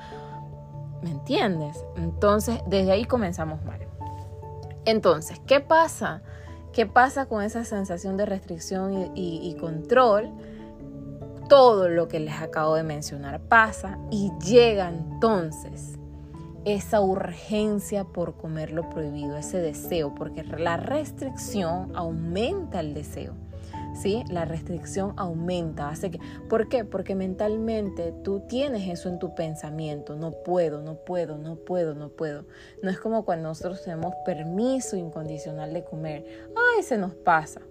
¿me 1.02 1.12
entiendes? 1.12 1.84
Entonces, 1.98 2.60
desde 2.68 2.92
ahí 2.92 3.06
comenzamos 3.06 3.64
mal. 3.66 3.80
Entonces, 4.86 5.40
¿qué 5.46 5.60
pasa? 5.60 6.22
¿Qué 6.72 6.86
pasa 6.86 7.28
con 7.28 7.44
esa 7.44 7.66
sensación 7.66 8.18
de 8.18 8.26
restricción 8.26 9.12
y, 9.16 9.56
control? 9.60 10.32
Todo 11.50 11.90
lo 11.90 12.08
que 12.08 12.20
les 12.20 12.36
acabo 12.42 12.76
de 12.76 12.84
mencionar 12.84 13.42
pasa 13.42 14.00
y 14.10 14.32
llega 14.40 14.90
entonces 14.90 16.00
esa 16.66 17.02
urgencia 17.02 18.04
por 18.06 18.36
comer 18.36 18.72
lo 18.72 18.90
prohibido, 18.90 19.38
ese 19.38 19.60
deseo, 19.60 20.14
porque 20.16 20.44
la 20.44 20.78
restricción 20.78 21.92
aumenta 21.96 22.80
el 22.80 22.94
deseo. 22.94 23.34
¿Sí? 23.96 24.24
La 24.28 24.44
restricción 24.46 25.14
aumenta, 25.18 25.90
hace 25.90 26.10
que 26.10 26.20
¿Por 26.50 26.68
qué? 26.68 26.84
Porque 26.84 27.14
mentalmente 27.14 28.12
tú 28.24 28.42
tienes 28.48 28.90
eso 28.90 29.08
en 29.08 29.20
tu 29.20 29.36
pensamiento, 29.36 30.16
no 30.16 30.32
puedo, 30.32 30.82
no 30.82 30.96
puedo, 30.96 31.38
no 31.38 31.58
puedo, 31.58 31.94
no 31.94 32.10
puedo. 32.10 32.46
No 32.82 32.90
es 32.90 33.00
como 33.00 33.24
cuando 33.24 33.50
nosotros 33.50 33.84
tenemos 33.84 34.16
permiso 34.26 34.98
incondicional 34.98 35.74
de 35.74 35.84
comer. 35.84 36.26
Ay, 36.76 36.82
se 36.82 36.98
nos 36.98 37.14
pasa. 37.14 37.62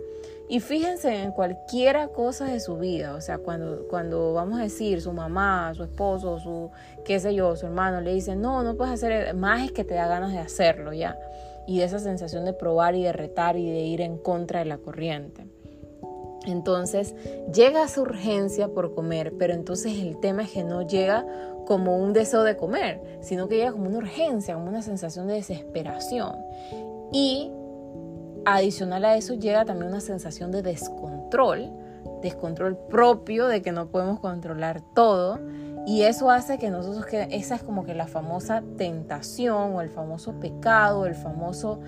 Y 0.48 0.60
fíjense 0.60 1.22
en 1.22 1.32
cualquiera 1.32 2.08
cosa 2.08 2.44
de 2.46 2.60
su 2.60 2.76
vida, 2.76 3.14
o 3.14 3.20
sea, 3.20 3.38
cuando, 3.38 3.86
cuando 3.88 4.34
vamos 4.34 4.60
a 4.60 4.64
decir 4.64 5.00
su 5.00 5.12
mamá, 5.12 5.72
su 5.74 5.84
esposo, 5.84 6.38
su, 6.38 6.70
qué 7.04 7.20
sé 7.20 7.34
yo, 7.34 7.56
su 7.56 7.66
hermano, 7.66 8.00
le 8.00 8.12
dicen, 8.12 8.40
no, 8.42 8.62
no 8.62 8.76
puedes 8.76 8.92
hacer, 8.92 9.34
más 9.34 9.64
es 9.64 9.72
que 9.72 9.84
te 9.84 9.94
da 9.94 10.06
ganas 10.08 10.32
de 10.32 10.38
hacerlo 10.38 10.92
ya. 10.92 11.18
Y 11.66 11.80
esa 11.80 12.00
sensación 12.00 12.44
de 12.44 12.52
probar 12.52 12.94
y 12.96 13.02
de 13.02 13.12
retar 13.12 13.56
y 13.56 13.70
de 13.70 13.80
ir 13.80 14.00
en 14.00 14.18
contra 14.18 14.58
de 14.58 14.66
la 14.66 14.78
corriente. 14.78 15.46
Entonces 16.44 17.14
llega 17.54 17.84
esa 17.84 18.00
urgencia 18.00 18.68
por 18.68 18.94
comer, 18.94 19.34
pero 19.38 19.54
entonces 19.54 19.98
el 19.98 20.18
tema 20.18 20.42
es 20.42 20.50
que 20.50 20.64
no 20.64 20.82
llega 20.82 21.24
como 21.66 21.96
un 21.96 22.12
deseo 22.12 22.42
de 22.42 22.56
comer, 22.56 23.00
sino 23.20 23.48
que 23.48 23.56
llega 23.56 23.72
como 23.72 23.86
una 23.86 23.98
urgencia, 23.98 24.54
como 24.54 24.68
una 24.68 24.82
sensación 24.82 25.28
de 25.28 25.34
desesperación. 25.34 26.36
Y 27.12 27.52
Adicional 28.44 29.04
a 29.04 29.16
eso 29.16 29.34
llega 29.34 29.64
también 29.64 29.90
una 29.90 30.00
sensación 30.00 30.50
de 30.50 30.62
descontrol, 30.62 31.70
descontrol 32.22 32.76
propio 32.76 33.46
de 33.46 33.62
que 33.62 33.72
no 33.72 33.88
podemos 33.88 34.18
controlar 34.20 34.80
todo 34.94 35.38
y 35.86 36.02
eso 36.02 36.30
hace 36.30 36.58
que 36.58 36.70
nosotros 36.70 37.06
que 37.06 37.28
esa 37.30 37.56
es 37.56 37.62
como 37.62 37.84
que 37.84 37.94
la 37.94 38.06
famosa 38.06 38.62
tentación 38.76 39.74
o 39.74 39.80
el 39.80 39.90
famoso 39.90 40.38
pecado, 40.40 41.06
el 41.06 41.14
famoso 41.14 41.80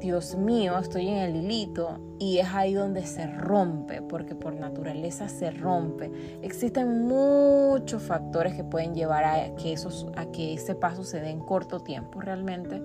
Dios 0.00 0.36
mío, 0.36 0.78
estoy 0.78 1.08
en 1.08 1.18
el 1.18 1.36
hilito 1.36 1.98
y 2.20 2.38
es 2.38 2.48
ahí 2.54 2.74
donde 2.74 3.04
se 3.04 3.26
rompe, 3.26 4.00
porque 4.00 4.36
por 4.36 4.54
naturaleza 4.54 5.28
se 5.28 5.50
rompe. 5.50 6.10
Existen 6.42 7.06
muchos 7.06 8.02
factores 8.02 8.54
que 8.54 8.62
pueden 8.62 8.94
llevar 8.94 9.24
a 9.24 9.56
que, 9.56 9.72
esos, 9.72 10.06
a 10.16 10.26
que 10.26 10.54
ese 10.54 10.76
paso 10.76 11.02
se 11.02 11.20
dé 11.20 11.30
en 11.30 11.40
corto 11.40 11.80
tiempo 11.80 12.20
realmente. 12.20 12.80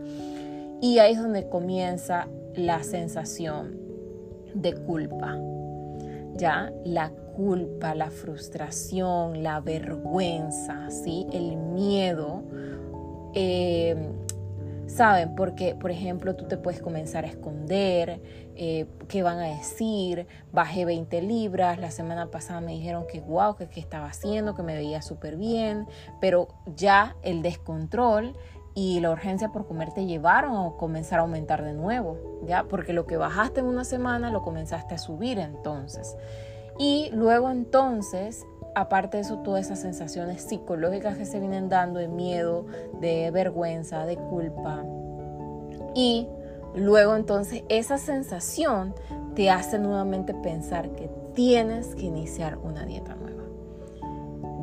Y 0.82 0.98
ahí 0.98 1.14
es 1.14 1.22
donde 1.22 1.48
comienza 1.48 2.28
la 2.56 2.84
sensación 2.84 3.78
de 4.54 4.74
culpa. 4.74 5.38
Ya 6.36 6.72
la 6.84 7.10
culpa, 7.36 7.96
la 7.96 8.10
frustración, 8.10 9.44
la 9.44 9.60
vergüenza, 9.60 10.90
¿sí? 10.90 11.28
el 11.32 11.58
miedo. 11.58 12.44
Eh, 13.34 13.96
Saben, 14.94 15.34
porque, 15.34 15.74
por 15.74 15.90
ejemplo, 15.90 16.36
tú 16.36 16.46
te 16.46 16.56
puedes 16.58 16.80
comenzar 16.80 17.24
a 17.24 17.28
esconder, 17.28 18.22
eh, 18.56 18.86
qué 19.08 19.24
van 19.24 19.40
a 19.40 19.48
decir, 19.58 20.28
bajé 20.52 20.86
20 20.86 21.20
libras, 21.24 21.80
la 21.80 21.90
semana 21.90 22.30
pasada 22.30 22.62
me 22.62 22.74
dijeron 22.74 23.06
que 23.08 23.20
guau, 23.20 23.56
que 23.56 23.68
qué 23.68 23.80
estaba 23.80 24.06
haciendo, 24.06 24.54
que 24.54 24.62
me 24.62 24.76
veía 24.76 25.02
súper 25.02 25.36
bien, 25.38 25.88
pero 26.22 26.50
ya 26.76 27.16
el 27.24 27.42
descontrol 27.42 28.36
y 28.76 29.00
la 29.00 29.12
urgencia 29.12 29.50
por 29.50 29.68
comer 29.68 29.92
te 29.92 30.06
llevaron 30.06 30.56
a 30.56 30.78
comenzar 30.78 31.20
a 31.20 31.22
aumentar 31.24 31.64
de 31.64 31.74
nuevo, 31.74 32.18
¿ya? 32.46 32.64
Porque 32.64 32.94
lo 32.94 33.06
que 33.06 33.18
bajaste 33.18 33.60
en 33.60 33.68
una 33.68 33.84
semana 33.84 34.32
lo 34.32 34.42
comenzaste 34.42 34.96
a 34.96 34.98
subir 34.98 35.38
entonces. 35.40 36.16
Y 36.80 37.12
luego 37.14 37.52
entonces, 37.52 38.46
aparte 38.74 39.18
de 39.18 39.22
eso, 39.22 39.40
todas 39.40 39.66
esas 39.66 39.80
sensaciones 39.80 40.42
psicológicas 40.42 41.18
que 41.18 41.26
se 41.26 41.40
vienen 41.40 41.70
dando 41.70 42.00
de 42.00 42.08
miedo, 42.08 42.66
de 43.00 43.30
vergüenza, 43.32 44.06
de 44.06 44.18
culpa. 44.18 44.84
Y 45.94 46.28
luego 46.76 47.16
entonces 47.16 47.64
esa 47.70 48.00
sensación 48.00 48.96
te 49.36 49.52
hace 49.52 49.78
nuevamente 49.78 50.34
pensar 50.34 50.90
que 50.94 51.10
tienes 51.36 51.94
que 51.96 52.06
iniciar 52.06 52.58
una 52.58 52.86
dieta 52.86 53.16
nueva. 53.16 53.43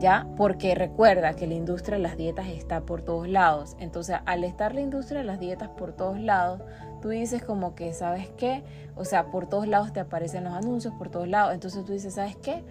¿Ya? 0.00 0.26
Porque 0.36 0.74
recuerda 0.74 1.34
que 1.34 1.46
la 1.46 1.54
industria 1.54 1.98
de 1.98 2.02
las 2.02 2.16
dietas 2.16 2.48
está 2.48 2.80
por 2.80 3.02
todos 3.02 3.28
lados. 3.28 3.76
Entonces, 3.78 4.16
al 4.24 4.44
estar 4.44 4.74
la 4.74 4.80
industria 4.80 5.20
de 5.20 5.26
las 5.26 5.38
dietas 5.38 5.68
por 5.68 5.92
todos 5.92 6.18
lados, 6.18 6.62
tú 7.02 7.10
dices 7.10 7.44
como 7.44 7.74
que, 7.74 7.92
¿sabes 7.92 8.28
qué? 8.36 8.64
O 8.96 9.04
sea, 9.04 9.30
por 9.30 9.46
todos 9.46 9.68
lados 9.68 9.92
te 9.92 10.00
aparecen 10.00 10.44
los 10.44 10.54
anuncios, 10.54 10.94
por 10.94 11.10
todos 11.10 11.28
lados. 11.28 11.54
Entonces 11.54 11.84
tú 11.84 11.92
dices, 11.92 12.14
¿sabes 12.14 12.36
qué? 12.36 12.64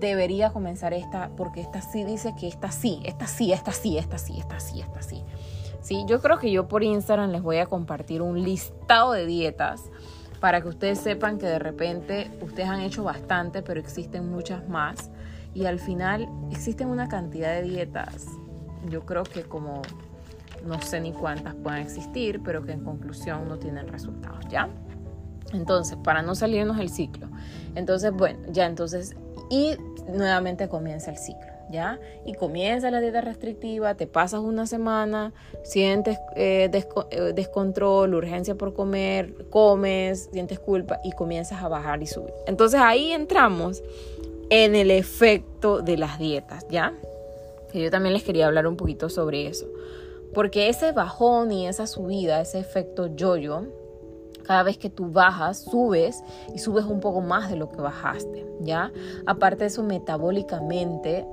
Debería 0.00 0.50
comenzar 0.50 0.92
esta, 0.92 1.30
porque 1.36 1.60
esta 1.60 1.80
sí 1.80 2.04
dice 2.04 2.34
que 2.38 2.48
esta 2.48 2.72
sí, 2.72 3.00
esta 3.04 3.26
sí, 3.26 3.52
esta 3.52 3.72
sí, 3.72 3.96
esta 3.96 4.18
sí, 4.18 4.38
esta 4.38 4.60
sí, 4.60 4.80
esta 4.80 5.02
sí. 5.02 5.24
Sí, 5.80 6.04
yo 6.06 6.20
creo 6.20 6.38
que 6.38 6.50
yo 6.50 6.68
por 6.68 6.82
Instagram 6.82 7.30
les 7.30 7.42
voy 7.42 7.58
a 7.58 7.66
compartir 7.66 8.22
un 8.22 8.42
listado 8.42 9.12
de 9.12 9.26
dietas 9.26 9.82
para 10.40 10.60
que 10.60 10.68
ustedes 10.68 10.98
sepan 10.98 11.38
que 11.38 11.46
de 11.46 11.58
repente 11.58 12.30
ustedes 12.40 12.68
han 12.68 12.80
hecho 12.80 13.04
bastante, 13.04 13.62
pero 13.62 13.78
existen 13.78 14.28
muchas 14.30 14.68
más 14.68 15.10
y 15.54 15.66
al 15.66 15.78
final 15.78 16.28
existen 16.50 16.88
una 16.88 17.08
cantidad 17.08 17.54
de 17.54 17.62
dietas, 17.62 18.26
yo 18.88 19.04
creo 19.06 19.22
que 19.22 19.42
como 19.42 19.82
no 20.64 20.80
sé 20.80 21.00
ni 21.00 21.12
cuántas 21.12 21.54
puedan 21.54 21.80
existir, 21.80 22.40
pero 22.42 22.64
que 22.64 22.72
en 22.72 22.84
conclusión 22.84 23.48
no 23.48 23.58
tienen 23.58 23.88
resultados, 23.88 24.46
¿ya? 24.48 24.68
Entonces, 25.52 25.98
para 26.02 26.22
no 26.22 26.34
salirnos 26.34 26.78
del 26.78 26.88
ciclo. 26.88 27.28
Entonces, 27.74 28.12
bueno, 28.12 28.40
ya 28.50 28.66
entonces, 28.66 29.14
y 29.50 29.76
nuevamente 30.08 30.68
comienza 30.68 31.10
el 31.10 31.18
ciclo, 31.18 31.50
¿ya? 31.70 31.98
Y 32.24 32.34
comienza 32.34 32.90
la 32.90 33.00
dieta 33.00 33.20
restrictiva, 33.20 33.94
te 33.94 34.06
pasas 34.06 34.40
una 34.40 34.66
semana, 34.66 35.32
sientes 35.62 36.18
eh, 36.36 36.70
eh, 37.10 37.32
descontrol, 37.34 38.14
urgencia 38.14 38.54
por 38.54 38.72
comer, 38.72 39.48
comes, 39.50 40.30
sientes 40.32 40.58
culpa 40.58 41.00
y 41.04 41.12
comienzas 41.12 41.62
a 41.62 41.68
bajar 41.68 42.02
y 42.02 42.06
subir. 42.06 42.32
Entonces 42.46 42.80
ahí 42.80 43.12
entramos 43.12 43.82
en 44.54 44.74
el 44.74 44.90
efecto 44.90 45.80
de 45.80 45.96
las 45.96 46.18
dietas, 46.18 46.66
¿ya? 46.68 46.92
Que 47.72 47.82
yo 47.82 47.90
también 47.90 48.12
les 48.12 48.22
quería 48.22 48.46
hablar 48.46 48.66
un 48.66 48.76
poquito 48.76 49.08
sobre 49.08 49.46
eso. 49.46 49.66
Porque 50.34 50.68
ese 50.68 50.92
bajón 50.92 51.50
y 51.52 51.66
esa 51.66 51.86
subida, 51.86 52.38
ese 52.38 52.58
efecto 52.58 53.06
yo-yo, 53.16 53.62
cada 54.42 54.62
vez 54.62 54.76
que 54.76 54.90
tú 54.90 55.10
bajas, 55.10 55.64
subes 55.64 56.22
y 56.54 56.58
subes 56.58 56.84
un 56.84 57.00
poco 57.00 57.22
más 57.22 57.48
de 57.48 57.56
lo 57.56 57.70
que 57.70 57.80
bajaste, 57.80 58.44
¿ya? 58.60 58.92
Aparte 59.24 59.60
de 59.60 59.66
eso, 59.68 59.82
metabólicamente 59.84 61.24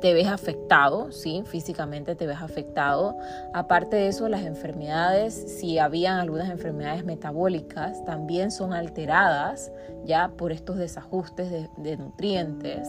te 0.00 0.14
ves 0.14 0.28
afectado, 0.28 1.12
¿sí? 1.12 1.42
Físicamente 1.46 2.14
te 2.14 2.26
ves 2.26 2.38
afectado. 2.40 3.16
Aparte 3.52 3.96
de 3.96 4.08
eso, 4.08 4.28
las 4.28 4.42
enfermedades, 4.42 5.34
si 5.34 5.78
habían 5.78 6.18
algunas 6.18 6.50
enfermedades 6.50 7.04
metabólicas, 7.04 8.04
también 8.04 8.50
son 8.50 8.72
alteradas 8.72 9.72
ya 10.04 10.28
por 10.36 10.52
estos 10.52 10.76
desajustes 10.76 11.50
de, 11.76 11.96
nutrientes. 11.96 12.88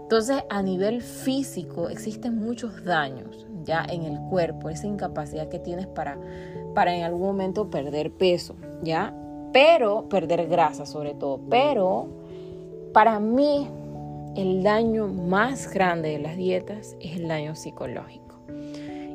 Entonces, 0.00 0.42
a 0.48 0.62
nivel 0.62 1.02
físico, 1.02 1.88
existen 1.88 2.38
muchos 2.38 2.84
daños 2.84 3.46
ya 3.64 3.84
en 3.88 4.04
el 4.04 4.18
cuerpo, 4.30 4.70
esa 4.70 4.86
incapacidad 4.86 5.48
que 5.48 5.58
tienes 5.58 5.86
para, 5.86 6.16
para 6.74 6.94
en 6.94 7.04
algún 7.04 7.22
momento 7.22 7.68
perder 7.68 8.10
peso, 8.12 8.54
¿ya? 8.82 9.14
Pero, 9.52 10.08
perder 10.08 10.46
grasa 10.46 10.86
sobre 10.86 11.14
todo. 11.14 11.40
Pero, 11.50 12.08
para 12.92 13.20
mí, 13.20 13.68
el 14.38 14.62
daño 14.62 15.08
más 15.08 15.68
grande 15.68 16.10
de 16.10 16.20
las 16.20 16.36
dietas 16.36 16.96
es 17.00 17.16
el 17.16 17.26
daño 17.26 17.56
psicológico. 17.56 18.40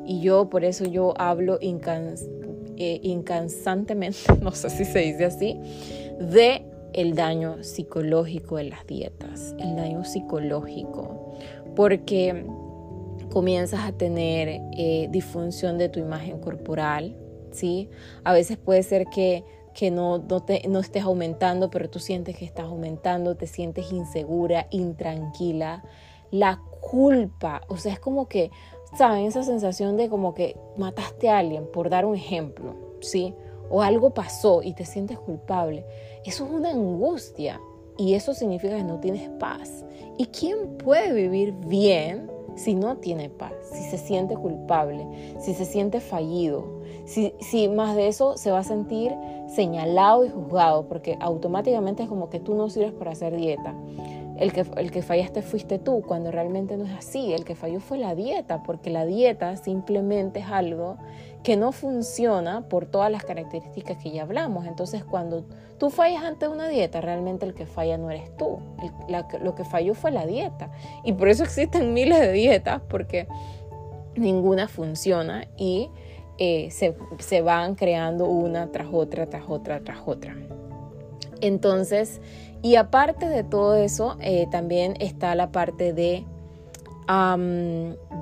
Y 0.06 0.20
yo 0.20 0.50
por 0.50 0.64
eso 0.66 0.84
yo 0.84 1.14
hablo 1.16 1.58
eh, 1.62 3.00
incansantemente, 3.02 4.18
no 4.42 4.50
sé 4.52 4.68
si 4.68 4.84
se 4.84 4.98
dice 4.98 5.24
así, 5.24 5.58
de 6.20 6.66
el 6.92 7.14
daño 7.14 7.62
psicológico 7.64 8.56
de 8.58 8.64
las 8.64 8.86
dietas, 8.86 9.56
el 9.58 9.76
daño 9.76 10.04
psicológico, 10.04 11.32
porque 11.74 12.44
comienzas 13.32 13.80
a 13.80 13.92
tener 13.92 14.60
eh, 14.76 15.08
disfunción 15.10 15.78
de 15.78 15.88
tu 15.88 16.00
imagen 16.00 16.38
corporal, 16.38 17.16
¿sí? 17.50 17.88
A 18.24 18.34
veces 18.34 18.58
puede 18.58 18.82
ser 18.82 19.06
que 19.06 19.42
que 19.74 19.90
no, 19.90 20.18
no, 20.18 20.40
te, 20.40 20.66
no 20.68 20.78
estés 20.78 21.02
aumentando, 21.02 21.68
pero 21.68 21.90
tú 21.90 21.98
sientes 21.98 22.36
que 22.36 22.44
estás 22.44 22.66
aumentando, 22.66 23.36
te 23.36 23.46
sientes 23.46 23.92
insegura, 23.92 24.68
intranquila. 24.70 25.84
La 26.30 26.62
culpa, 26.80 27.62
o 27.68 27.76
sea, 27.76 27.92
es 27.92 28.00
como 28.00 28.28
que, 28.28 28.50
¿saben? 28.96 29.26
Esa 29.26 29.42
sensación 29.42 29.96
de 29.96 30.08
como 30.08 30.34
que 30.34 30.56
mataste 30.76 31.28
a 31.28 31.38
alguien, 31.38 31.66
por 31.70 31.90
dar 31.90 32.06
un 32.06 32.14
ejemplo, 32.14 32.76
¿sí? 33.00 33.34
O 33.68 33.82
algo 33.82 34.14
pasó 34.14 34.62
y 34.62 34.74
te 34.74 34.84
sientes 34.84 35.18
culpable. 35.18 35.84
Eso 36.24 36.44
es 36.44 36.50
una 36.50 36.70
angustia 36.70 37.60
y 37.96 38.14
eso 38.14 38.34
significa 38.34 38.76
que 38.76 38.84
no 38.84 39.00
tienes 39.00 39.28
paz. 39.40 39.84
¿Y 40.18 40.26
quién 40.26 40.76
puede 40.78 41.12
vivir 41.12 41.52
bien 41.66 42.30
si 42.54 42.74
no 42.74 42.98
tiene 42.98 43.30
paz? 43.30 43.52
Si 43.72 43.82
se 43.90 43.98
siente 43.98 44.36
culpable, 44.36 45.06
si 45.40 45.54
se 45.54 45.64
siente 45.64 46.00
fallido, 46.00 46.82
si, 47.04 47.68
más 47.68 47.96
de 47.96 48.08
eso 48.08 48.36
se 48.36 48.50
va 48.50 48.60
a 48.60 48.64
sentir 48.64 49.12
señalado 49.48 50.24
y 50.24 50.30
juzgado, 50.30 50.88
porque 50.88 51.16
automáticamente 51.20 52.02
es 52.02 52.08
como 52.08 52.30
que 52.30 52.40
tú 52.40 52.54
no 52.54 52.70
sirves 52.70 52.92
para 52.92 53.12
hacer 53.12 53.36
dieta 53.36 53.74
el 54.36 54.52
que, 54.52 54.66
el 54.76 54.90
que 54.90 55.02
fallaste 55.02 55.42
fuiste 55.42 55.78
tú, 55.78 56.02
cuando 56.02 56.30
realmente 56.30 56.76
no 56.76 56.84
es 56.84 56.92
así. 56.92 57.32
El 57.32 57.44
que 57.44 57.54
falló 57.54 57.80
fue 57.80 57.98
la 57.98 58.14
dieta, 58.14 58.62
porque 58.62 58.90
la 58.90 59.06
dieta 59.06 59.56
simplemente 59.56 60.40
es 60.40 60.46
algo 60.46 60.96
que 61.42 61.56
no 61.56 61.72
funciona 61.72 62.68
por 62.68 62.86
todas 62.86 63.12
las 63.12 63.24
características 63.24 64.02
que 64.02 64.10
ya 64.10 64.22
hablamos. 64.22 64.66
Entonces, 64.66 65.04
cuando 65.04 65.44
tú 65.78 65.90
fallas 65.90 66.24
ante 66.24 66.48
una 66.48 66.68
dieta, 66.68 67.00
realmente 67.00 67.46
el 67.46 67.54
que 67.54 67.66
falla 67.66 67.96
no 67.96 68.10
eres 68.10 68.36
tú. 68.36 68.58
lo 69.08 69.54
que 69.54 69.64
falló 69.64 69.94
fue 69.94 70.10
la 70.10 70.26
dieta. 70.26 70.72
Y 71.04 71.12
por 71.12 71.28
eso 71.28 71.44
existen 71.44 71.92
miles 71.94 72.18
de 72.18 72.32
dietas, 72.32 72.80
porque 72.88 73.28
ninguna 74.16 74.68
funciona 74.68 75.46
y 75.56 75.90
eh, 76.38 76.70
se, 76.70 76.96
se 77.18 77.42
van 77.42 77.74
creando 77.74 78.26
una 78.26 78.70
tras 78.72 78.88
otra, 78.92 79.26
tras 79.26 79.44
otra, 79.48 79.80
tras 79.80 79.98
otra. 80.06 80.36
Entonces, 81.40 82.20
y 82.62 82.76
aparte 82.76 83.28
de 83.28 83.44
todo 83.44 83.74
eso, 83.76 84.16
eh, 84.20 84.46
también 84.50 84.94
está 84.98 85.34
la 85.34 85.52
parte 85.52 85.92
de 85.92 86.24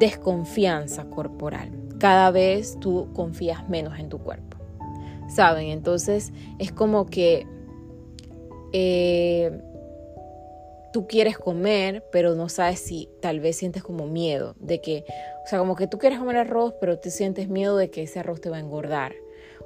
desconfianza 0.00 1.04
corporal. 1.04 1.70
Cada 2.00 2.32
vez 2.32 2.76
tú 2.80 3.08
confías 3.14 3.68
menos 3.68 3.96
en 4.00 4.08
tu 4.08 4.18
cuerpo. 4.18 4.56
¿Saben? 5.28 5.68
Entonces 5.68 6.32
es 6.58 6.72
como 6.72 7.06
que 7.06 7.46
eh, 8.72 9.62
tú 10.92 11.06
quieres 11.06 11.38
comer, 11.38 12.04
pero 12.12 12.34
no 12.34 12.48
sabes 12.48 12.80
si 12.80 13.08
tal 13.20 13.40
vez 13.40 13.56
sientes 13.56 13.82
como 13.82 14.06
miedo 14.06 14.54
de 14.58 14.80
que, 14.80 15.04
o 15.44 15.48
sea, 15.48 15.58
como 15.58 15.76
que 15.76 15.86
tú 15.86 15.98
quieres 15.98 16.18
comer 16.18 16.36
arroz, 16.36 16.74
pero 16.80 16.98
te 16.98 17.10
sientes 17.10 17.48
miedo 17.48 17.76
de 17.76 17.90
que 17.90 18.02
ese 18.02 18.20
arroz 18.20 18.40
te 18.40 18.50
va 18.50 18.58
a 18.58 18.60
engordar 18.60 19.12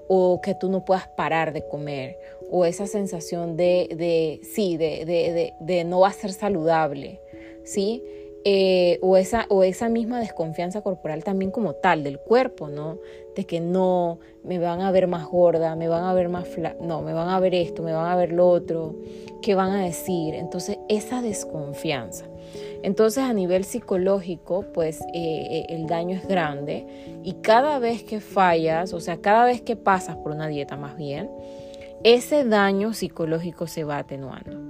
o 0.09 0.40
que 0.40 0.54
tú 0.54 0.68
no 0.68 0.85
puedas 0.85 1.09
parar 1.09 1.52
de 1.52 1.66
comer, 1.66 2.16
o 2.50 2.64
esa 2.64 2.87
sensación 2.87 3.56
de, 3.56 3.88
de 3.97 4.40
sí, 4.45 4.76
de, 4.76 5.04
de, 5.04 5.52
de, 5.59 5.85
no 5.85 6.00
va 6.00 6.09
a 6.09 6.12
ser 6.12 6.33
saludable, 6.33 7.21
¿sí? 7.64 8.04
Eh, 8.49 9.00
o, 9.03 9.17
esa, 9.17 9.45
o 9.49 9.65
esa 9.65 9.88
misma 9.88 10.21
desconfianza 10.21 10.81
corporal 10.81 11.25
también 11.25 11.50
como 11.50 11.75
tal 11.75 12.05
del 12.05 12.21
cuerpo, 12.21 12.69
¿no? 12.69 13.00
De 13.35 13.45
que 13.45 13.59
no, 13.59 14.21
me 14.45 14.61
van 14.61 14.83
a 14.83 14.93
ver 14.93 15.09
más 15.09 15.26
gorda, 15.26 15.75
me 15.75 15.88
van 15.88 16.05
a 16.05 16.15
ver 16.15 16.29
más 16.29 16.47
fla 16.47 16.76
no, 16.81 17.03
me 17.03 17.12
van 17.12 17.29
a 17.29 17.41
ver 17.41 17.57
esto, 17.57 17.83
me 17.83 17.93
van 17.93 18.07
a 18.07 18.15
ver 18.15 18.31
lo 18.31 18.49
otro, 18.49 18.95
¿qué 19.43 19.57
van 19.57 19.73
a 19.73 19.83
decir? 19.83 20.37
Entonces, 20.37 20.79
esa 20.88 21.23
desconfianza. 21.23 22.26
Entonces 22.85 23.25
a 23.25 23.33
nivel 23.33 23.65
psicológico, 23.65 24.65
pues 24.73 25.00
eh, 25.00 25.07
eh, 25.12 25.67
el 25.71 25.88
daño 25.88 26.15
es 26.15 26.29
grande 26.29 26.87
y 27.25 27.33
cada 27.43 27.81
vez 27.81 28.05
que 28.05 28.21
fallas, 28.21 28.93
o 28.93 29.00
sea, 29.00 29.17
cada 29.17 29.45
vez 29.45 29.61
que 29.61 29.75
pasas 29.75 30.19
por 30.19 30.31
una 30.31 30.47
dieta 30.47 30.76
más 30.76 30.97
bien, 30.97 31.29
ese 32.05 32.45
daño 32.45 32.93
psicológico 32.93 33.67
se 33.67 33.83
va 33.83 33.99
atenuando. 33.99 34.66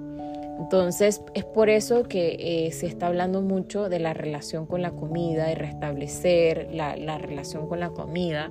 Entonces 0.58 1.22
es 1.34 1.44
por 1.44 1.68
eso 1.68 2.04
que 2.04 2.36
eh, 2.38 2.72
se 2.72 2.86
está 2.86 3.08
hablando 3.08 3.42
mucho 3.42 3.88
de 3.88 3.98
la 3.98 4.14
relación 4.14 4.66
con 4.66 4.82
la 4.82 4.92
comida 4.92 5.50
y 5.52 5.54
restablecer 5.54 6.68
la, 6.72 6.96
la 6.96 7.18
relación 7.18 7.68
con 7.68 7.80
la 7.80 7.90
comida 7.90 8.50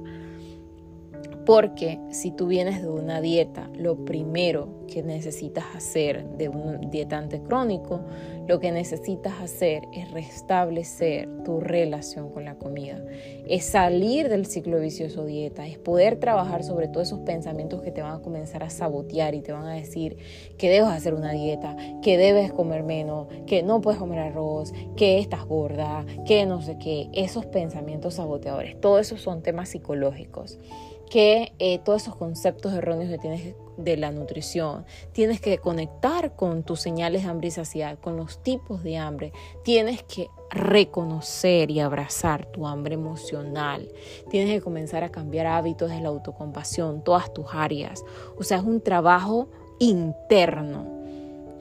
porque 1.45 1.99
si 2.09 2.31
tú 2.31 2.47
vienes 2.47 2.81
de 2.81 2.89
una 2.89 3.21
dieta, 3.21 3.69
lo 3.75 4.03
primero 4.03 4.85
que 4.87 5.03
necesitas 5.03 5.63
hacer 5.75 6.27
de 6.37 6.49
un 6.49 6.89
dietante 6.89 7.41
crónico, 7.41 8.01
lo 8.47 8.59
que 8.59 8.71
necesitas 8.71 9.41
hacer 9.41 9.83
es 9.93 10.11
restablecer 10.11 11.27
tu 11.43 11.59
relación 11.59 12.29
con 12.29 12.45
la 12.45 12.55
comida, 12.55 13.03
es 13.47 13.65
salir 13.65 14.29
del 14.29 14.45
ciclo 14.45 14.79
vicioso 14.79 15.25
dieta, 15.25 15.67
es 15.67 15.77
poder 15.77 16.19
trabajar 16.19 16.63
sobre 16.63 16.87
todos 16.87 17.07
esos 17.07 17.19
pensamientos 17.21 17.81
que 17.81 17.91
te 17.91 18.01
van 18.01 18.15
a 18.15 18.21
comenzar 18.21 18.63
a 18.63 18.69
sabotear 18.69 19.35
y 19.35 19.41
te 19.41 19.51
van 19.51 19.65
a 19.65 19.73
decir 19.73 20.17
que 20.57 20.69
debes 20.69 20.89
hacer 20.89 21.13
una 21.13 21.31
dieta, 21.31 21.75
que 22.01 22.17
debes 22.17 22.51
comer 22.51 22.83
menos, 22.83 23.27
que 23.47 23.63
no 23.63 23.81
puedes 23.81 23.99
comer 23.99 24.19
arroz, 24.19 24.73
que 24.95 25.19
estás 25.19 25.45
gorda, 25.45 26.05
que 26.25 26.45
no 26.45 26.61
sé 26.61 26.77
qué, 26.77 27.09
esos 27.13 27.45
pensamientos 27.45 28.15
saboteadores, 28.15 28.79
todos 28.79 29.01
esos 29.01 29.21
son 29.21 29.41
temas 29.41 29.69
psicológicos 29.69 30.59
que 31.09 31.53
eh, 31.59 31.79
todos 31.79 32.03
esos 32.03 32.15
conceptos 32.15 32.73
erróneos 32.73 33.09
que 33.09 33.17
tienes 33.17 33.55
de 33.77 33.97
la 33.97 34.11
nutrición, 34.11 34.85
tienes 35.11 35.41
que 35.41 35.57
conectar 35.57 36.35
con 36.35 36.63
tus 36.63 36.81
señales 36.81 37.23
de 37.23 37.29
hambre 37.29 37.49
y 37.49 37.51
saciedad, 37.51 37.99
con 37.99 38.17
los 38.17 38.41
tipos 38.41 38.83
de 38.83 38.97
hambre, 38.97 39.33
tienes 39.63 40.03
que 40.03 40.29
reconocer 40.49 41.71
y 41.71 41.79
abrazar 41.79 42.45
tu 42.45 42.67
hambre 42.67 42.95
emocional, 42.95 43.91
tienes 44.29 44.53
que 44.53 44.61
comenzar 44.61 45.03
a 45.03 45.11
cambiar 45.11 45.47
hábitos 45.47 45.89
de 45.89 46.01
la 46.01 46.09
autocompasión, 46.09 47.03
todas 47.03 47.33
tus 47.33 47.47
áreas, 47.53 48.03
o 48.37 48.43
sea, 48.43 48.57
es 48.57 48.63
un 48.63 48.81
trabajo 48.81 49.49
interno 49.79 50.95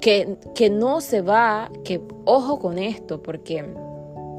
que, 0.01 0.37
que 0.55 0.71
no 0.71 1.01
se 1.01 1.23
va, 1.23 1.71
que 1.83 2.01
ojo 2.25 2.59
con 2.59 2.79
esto, 2.79 3.23
porque 3.23 3.65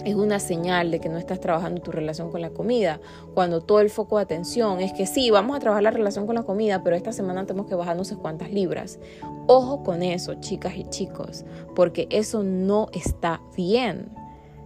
es 0.05 0.15
una 0.15 0.39
señal 0.39 0.91
de 0.91 0.99
que 0.99 1.09
no 1.09 1.17
estás 1.17 1.39
trabajando 1.39 1.81
tu 1.81 1.91
relación 1.91 2.31
con 2.31 2.39
la 2.41 2.51
comida. 2.51 3.01
Cuando 3.33 3.61
todo 3.61 3.79
el 3.79 3.89
foco 3.89 4.17
de 4.17 4.23
atención 4.23 4.79
es 4.79 4.93
que 4.93 5.07
sí, 5.07 5.31
vamos 5.31 5.57
a 5.57 5.59
trabajar 5.59 5.83
la 5.83 5.91
relación 5.91 6.27
con 6.27 6.35
la 6.35 6.43
comida, 6.43 6.83
pero 6.83 6.95
esta 6.95 7.11
semana 7.11 7.45
tenemos 7.45 7.67
que 7.67 7.75
bajar 7.75 7.97
no 7.97 8.05
sé 8.05 8.15
cuántas 8.15 8.51
libras. 8.51 8.99
Ojo 9.47 9.83
con 9.83 10.03
eso, 10.03 10.35
chicas 10.35 10.75
y 10.77 10.83
chicos, 10.85 11.43
porque 11.75 12.07
eso 12.11 12.43
no 12.43 12.87
está 12.93 13.41
bien. 13.57 14.09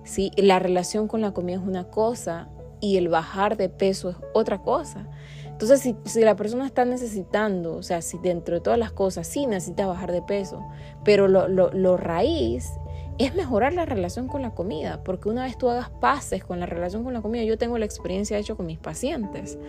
¿sí? 0.03 0.31
La 0.35 0.59
relación 0.59 1.07
con 1.07 1.21
la 1.21 1.31
comida 1.31 1.55
es 1.55 1.63
una 1.63 1.85
cosa 1.85 2.49
y 2.81 2.97
el 2.97 3.07
bajar 3.07 3.55
de 3.55 3.69
peso 3.69 4.09
es 4.09 4.17
otra 4.33 4.61
cosa. 4.61 5.07
Entonces, 5.45 5.81
si, 5.81 5.95
si, 6.05 6.21
la 6.21 6.35
persona 6.35 6.65
está 6.65 6.85
necesitando, 6.85 7.75
o 7.75 7.83
sea, 7.83 8.01
si 8.01 8.17
dentro 8.17 8.55
de 8.55 8.61
todas 8.61 8.79
las 8.79 8.91
cosas 8.91 9.27
sí 9.27 9.45
necesita 9.45 9.87
bajar 9.87 10.11
de 10.11 10.21
peso, 10.21 10.65
pero 11.03 11.27
lo, 11.27 11.47
lo, 11.49 11.69
lo 11.71 11.97
raíz 11.97 12.71
es 13.19 13.35
mejorar 13.35 13.73
la 13.73 13.85
relación 13.85 14.27
con 14.27 14.41
la 14.41 14.51
comida, 14.51 15.03
porque 15.03 15.29
una 15.29 15.43
vez 15.43 15.57
tú 15.57 15.69
hagas 15.69 15.89
pases 15.89 16.43
con 16.43 16.59
la 16.59 16.65
relación 16.65 17.03
con 17.03 17.13
la 17.13 17.21
comida, 17.21 17.43
yo 17.43 17.57
tengo 17.57 17.77
la 17.77 17.85
experiencia 17.85 18.37
hecho 18.37 18.55
con 18.55 18.65
mis 18.65 18.79
pacientes. 18.79 19.59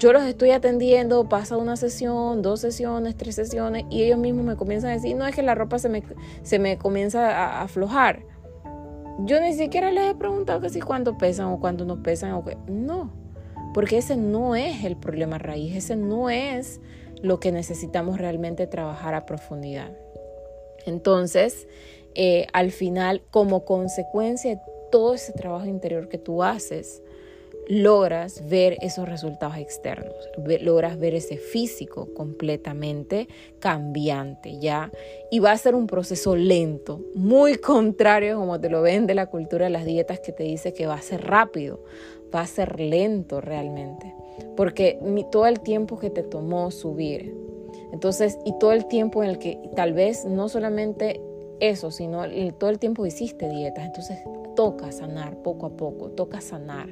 Yo 0.00 0.12
los 0.12 0.24
estoy 0.24 0.50
atendiendo, 0.50 1.28
pasa 1.28 1.56
una 1.56 1.76
sesión, 1.76 2.42
dos 2.42 2.60
sesiones, 2.60 3.16
tres 3.16 3.36
sesiones, 3.36 3.84
y 3.90 4.02
ellos 4.02 4.18
mismos 4.18 4.44
me 4.44 4.56
comienzan 4.56 4.90
a 4.90 4.94
decir, 4.94 5.16
no 5.16 5.24
es 5.24 5.36
que 5.36 5.42
la 5.42 5.54
ropa 5.54 5.78
se 5.78 5.88
me, 5.88 6.02
se 6.42 6.58
me 6.58 6.76
comienza 6.76 7.30
a, 7.30 7.62
aflojar. 7.62 8.24
Yo 9.20 9.40
ni 9.40 9.54
siquiera 9.54 9.92
les 9.92 10.10
he 10.10 10.14
preguntado 10.16 10.60
que 10.60 10.68
si 10.68 10.80
cuánto 10.80 11.16
pesan 11.16 11.46
o 11.46 11.60
cuánto 11.60 11.84
no 11.84 12.02
pesan 12.02 12.32
o 12.32 12.44
qué. 12.44 12.58
No, 12.66 13.12
porque 13.72 13.98
ese 13.98 14.16
no 14.16 14.56
es 14.56 14.82
el 14.82 14.96
problema 14.96 15.38
raíz, 15.38 15.76
ese 15.76 15.94
no 15.94 16.28
es 16.28 16.80
lo 17.22 17.38
que 17.38 17.52
necesitamos 17.52 18.18
realmente 18.18 18.66
trabajar 18.66 19.14
a 19.14 19.26
profundidad. 19.26 19.92
Entonces, 20.86 21.68
eh, 22.14 22.46
al 22.52 22.70
final, 22.70 23.22
como 23.30 23.64
consecuencia 23.64 24.54
de 24.54 24.60
todo 24.90 25.14
ese 25.14 25.32
trabajo 25.32 25.66
interior 25.66 26.08
que 26.08 26.18
tú 26.18 26.42
haces, 26.42 27.02
logras 27.68 28.48
ver 28.48 28.76
esos 28.80 29.08
resultados 29.08 29.56
externos, 29.56 30.14
logras 30.60 30.98
ver 30.98 31.14
ese 31.14 31.36
físico 31.36 32.12
completamente 32.14 33.28
cambiante, 33.58 34.58
¿ya? 34.58 34.92
Y 35.30 35.38
va 35.40 35.52
a 35.52 35.58
ser 35.58 35.74
un 35.74 35.86
proceso 35.86 36.36
lento, 36.36 37.00
muy 37.14 37.54
contrario 37.58 38.38
como 38.38 38.60
te 38.60 38.68
lo 38.68 38.82
ven 38.82 39.06
de 39.06 39.14
la 39.14 39.26
cultura 39.26 39.64
de 39.64 39.70
las 39.70 39.84
dietas 39.84 40.20
que 40.20 40.32
te 40.32 40.44
dice 40.44 40.74
que 40.74 40.86
va 40.86 40.94
a 40.94 41.02
ser 41.02 41.22
rápido, 41.22 41.82
va 42.34 42.42
a 42.42 42.46
ser 42.46 42.78
lento 42.80 43.40
realmente, 43.40 44.14
porque 44.56 44.98
todo 45.32 45.46
el 45.46 45.60
tiempo 45.60 45.98
que 45.98 46.10
te 46.10 46.22
tomó 46.22 46.70
subir, 46.70 47.34
entonces, 47.92 48.38
y 48.44 48.58
todo 48.58 48.72
el 48.72 48.86
tiempo 48.86 49.22
en 49.22 49.30
el 49.30 49.38
que 49.38 49.58
tal 49.76 49.92
vez 49.92 50.24
no 50.24 50.48
solamente 50.48 51.20
eso, 51.68 51.90
sino 51.90 52.22
todo 52.58 52.70
el 52.70 52.78
tiempo 52.78 53.06
hiciste 53.06 53.48
dietas. 53.48 53.84
Entonces 53.86 54.18
toca 54.54 54.92
sanar 54.92 55.42
poco 55.42 55.66
a 55.66 55.70
poco, 55.70 56.10
toca 56.10 56.40
sanar. 56.40 56.88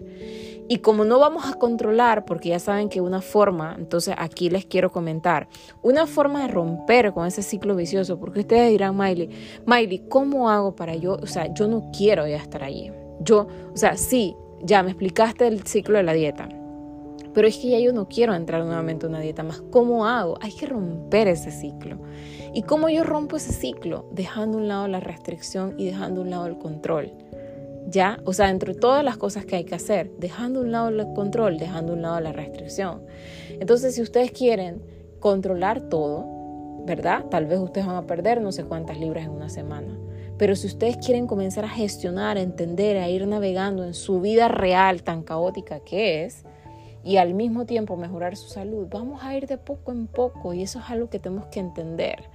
Y 0.68 0.78
como 0.78 1.04
no 1.04 1.18
vamos 1.18 1.46
a 1.46 1.54
controlar, 1.54 2.24
porque 2.24 2.50
ya 2.50 2.58
saben 2.58 2.88
que 2.88 3.00
una 3.00 3.20
forma, 3.20 3.74
entonces 3.78 4.14
aquí 4.16 4.48
les 4.50 4.64
quiero 4.64 4.90
comentar, 4.90 5.48
una 5.82 6.06
forma 6.06 6.42
de 6.42 6.48
romper 6.48 7.12
con 7.12 7.26
ese 7.26 7.42
ciclo 7.42 7.76
vicioso, 7.76 8.18
porque 8.18 8.40
ustedes 8.40 8.70
dirán, 8.70 8.96
Miley, 8.96 9.28
Miley, 9.66 10.06
¿cómo 10.08 10.48
hago 10.50 10.74
para 10.74 10.94
yo? 10.94 11.14
O 11.14 11.26
sea, 11.26 11.52
yo 11.52 11.68
no 11.68 11.90
quiero 11.96 12.26
ya 12.26 12.36
estar 12.36 12.62
allí. 12.62 12.90
Yo, 13.20 13.46
o 13.72 13.76
sea, 13.76 13.96
sí, 13.96 14.36
ya 14.62 14.82
me 14.82 14.90
explicaste 14.90 15.46
el 15.46 15.62
ciclo 15.64 15.98
de 15.98 16.04
la 16.04 16.12
dieta, 16.12 16.48
pero 17.34 17.48
es 17.48 17.56
que 17.58 17.70
ya 17.70 17.78
yo 17.78 17.92
no 17.92 18.08
quiero 18.08 18.34
entrar 18.34 18.64
nuevamente 18.64 19.06
a 19.06 19.08
una 19.08 19.20
dieta 19.20 19.42
más. 19.42 19.60
¿Cómo 19.70 20.06
hago? 20.06 20.38
Hay 20.40 20.52
que 20.52 20.66
romper 20.66 21.28
ese 21.28 21.50
ciclo. 21.50 21.98
¿Y 22.54 22.64
cómo 22.64 22.90
yo 22.90 23.02
rompo 23.02 23.36
ese 23.36 23.50
ciclo? 23.50 24.04
Dejando 24.12 24.58
a 24.58 24.60
un 24.60 24.68
lado 24.68 24.86
la 24.86 25.00
restricción 25.00 25.74
y 25.78 25.86
dejando 25.86 26.20
a 26.20 26.24
un 26.24 26.30
lado 26.30 26.46
el 26.46 26.58
control. 26.58 27.10
¿Ya? 27.88 28.20
O 28.26 28.34
sea, 28.34 28.50
entre 28.50 28.74
todas 28.74 29.02
las 29.02 29.16
cosas 29.16 29.46
que 29.46 29.56
hay 29.56 29.64
que 29.64 29.74
hacer, 29.74 30.10
dejando 30.18 30.60
a 30.60 30.62
un 30.62 30.70
lado 30.70 30.88
el 30.88 31.14
control, 31.14 31.56
dejando 31.56 31.92
a 31.92 31.96
un 31.96 32.02
lado 32.02 32.20
la 32.20 32.32
restricción. 32.32 33.02
Entonces, 33.58 33.94
si 33.94 34.02
ustedes 34.02 34.32
quieren 34.32 34.82
controlar 35.18 35.80
todo, 35.88 36.26
¿verdad? 36.84 37.24
Tal 37.30 37.46
vez 37.46 37.58
ustedes 37.58 37.86
van 37.86 37.96
a 37.96 38.06
perder 38.06 38.42
no 38.42 38.52
sé 38.52 38.64
cuántas 38.64 38.98
libras 38.98 39.24
en 39.24 39.30
una 39.30 39.48
semana. 39.48 39.96
Pero 40.36 40.54
si 40.54 40.66
ustedes 40.66 40.98
quieren 40.98 41.26
comenzar 41.26 41.64
a 41.64 41.70
gestionar, 41.70 42.36
a 42.36 42.42
entender, 42.42 42.98
a 42.98 43.08
ir 43.08 43.26
navegando 43.26 43.82
en 43.82 43.94
su 43.94 44.20
vida 44.20 44.48
real 44.48 45.02
tan 45.02 45.22
caótica 45.22 45.80
que 45.80 46.24
es, 46.24 46.44
y 47.04 47.16
al 47.16 47.34
mismo 47.34 47.64
tiempo 47.64 47.96
mejorar 47.96 48.36
su 48.36 48.48
salud, 48.48 48.86
vamos 48.90 49.22
a 49.24 49.34
ir 49.36 49.46
de 49.46 49.58
poco 49.58 49.90
en 49.90 50.06
poco 50.06 50.52
y 50.52 50.62
eso 50.62 50.78
es 50.78 50.90
algo 50.90 51.10
que 51.10 51.18
tenemos 51.18 51.46
que 51.46 51.60
entender 51.60 52.28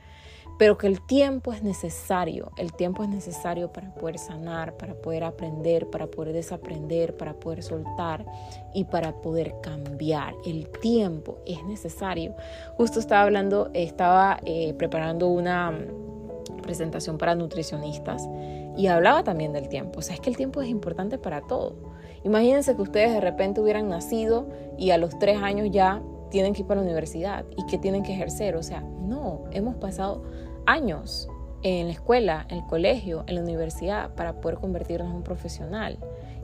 pero 0.57 0.77
que 0.77 0.87
el 0.87 1.01
tiempo 1.01 1.53
es 1.53 1.61
necesario, 1.61 2.51
el 2.57 2.73
tiempo 2.73 3.03
es 3.03 3.09
necesario 3.09 3.71
para 3.71 3.93
poder 3.93 4.17
sanar, 4.17 4.75
para 4.75 4.95
poder 4.95 5.23
aprender, 5.23 5.87
para 5.89 6.07
poder 6.07 6.33
desaprender, 6.33 7.15
para 7.15 7.33
poder 7.33 7.61
soltar 7.61 8.25
y 8.73 8.85
para 8.85 9.13
poder 9.21 9.55
cambiar. 9.61 10.35
El 10.45 10.69
tiempo 10.69 11.37
es 11.45 11.63
necesario. 11.65 12.35
Justo 12.75 12.99
estaba 12.99 13.23
hablando, 13.23 13.69
estaba 13.73 14.39
eh, 14.45 14.73
preparando 14.73 15.27
una 15.27 15.71
mm, 15.71 16.61
presentación 16.63 17.17
para 17.17 17.35
nutricionistas 17.35 18.27
y 18.75 18.87
hablaba 18.87 19.23
también 19.23 19.53
del 19.53 19.69
tiempo. 19.69 19.99
O 19.99 20.01
sea, 20.01 20.15
es 20.15 20.21
que 20.21 20.29
el 20.29 20.37
tiempo 20.37 20.61
es 20.61 20.69
importante 20.69 21.17
para 21.19 21.41
todo. 21.41 21.75
Imagínense 22.23 22.75
que 22.75 22.81
ustedes 22.81 23.13
de 23.13 23.21
repente 23.21 23.61
hubieran 23.61 23.89
nacido 23.89 24.47
y 24.77 24.89
a 24.89 24.97
los 24.97 25.17
tres 25.19 25.41
años 25.41 25.69
ya 25.71 26.01
tienen 26.29 26.53
que 26.53 26.61
ir 26.61 26.67
para 26.67 26.81
la 26.81 26.85
universidad 26.85 27.45
y 27.55 27.65
que 27.67 27.77
tienen 27.77 28.03
que 28.03 28.13
ejercer. 28.13 28.55
O 28.55 28.63
sea, 28.63 28.81
no, 28.81 29.43
hemos 29.51 29.75
pasado 29.75 30.23
años 30.67 31.27
en 31.63 31.87
la 31.87 31.93
escuela, 31.93 32.45
en 32.49 32.57
el 32.57 32.65
colegio, 32.67 33.23
en 33.27 33.35
la 33.35 33.41
universidad 33.41 34.13
para 34.13 34.39
poder 34.39 34.59
convertirnos 34.59 35.09
en 35.09 35.15
un 35.15 35.23
profesional. 35.23 35.97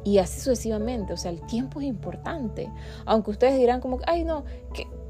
Y 0.03 0.17
así 0.17 0.39
sucesivamente, 0.39 1.13
o 1.13 1.17
sea, 1.17 1.31
el 1.31 1.41
tiempo 1.41 1.79
es 1.79 1.87
importante. 1.87 2.69
Aunque 3.05 3.31
ustedes 3.31 3.57
dirán 3.57 3.79
como, 3.79 3.99
ay 4.07 4.23
no, 4.23 4.43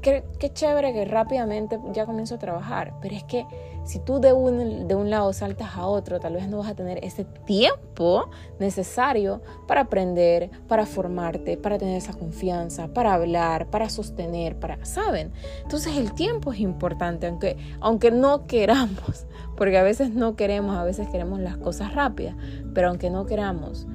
qué, 0.04 0.22
qué, 0.38 0.52
chévere 0.52 0.92
que 0.92 1.06
rápidamente 1.06 1.80
ya 1.92 2.04
comienzo 2.04 2.34
a 2.34 2.38
trabajar. 2.38 2.94
Pero 3.00 3.16
es 3.16 3.24
que 3.24 3.46
si 3.84 3.98
tú 3.98 4.20
de 4.20 4.32
un, 4.32 4.86
de 4.86 4.94
un 4.94 5.10
lado 5.10 5.32
saltas 5.32 5.76
a 5.76 5.86
otro, 5.86 6.20
tal 6.20 6.34
vez 6.34 6.46
no 6.46 6.58
vas 6.58 6.68
a 6.68 6.74
tener 6.74 7.02
ese 7.02 7.24
tiempo 7.24 8.28
necesario 8.60 9.40
para 9.66 9.82
aprender, 9.82 10.50
para 10.68 10.86
formarte, 10.86 11.56
para 11.56 11.78
tener 11.78 11.96
esa 11.96 12.12
confianza, 12.12 12.88
para 12.88 13.14
hablar, 13.14 13.66
para 13.70 13.88
sostener, 13.88 14.58
para, 14.58 14.84
¿saben? 14.84 15.32
Entonces 15.62 15.96
el 15.96 16.12
tiempo 16.12 16.52
es 16.52 16.60
importante, 16.60 17.26
aunque, 17.26 17.56
aunque 17.80 18.10
no 18.10 18.46
queramos, 18.46 19.26
porque 19.56 19.78
a 19.78 19.82
veces 19.82 20.10
no 20.10 20.36
queremos, 20.36 20.76
a 20.76 20.84
veces 20.84 21.08
queremos 21.08 21.40
las 21.40 21.56
cosas 21.56 21.94
rápidas, 21.94 22.36
pero 22.74 22.88
aunque 22.88 23.08
no 23.08 23.24
queramos, 23.24 23.86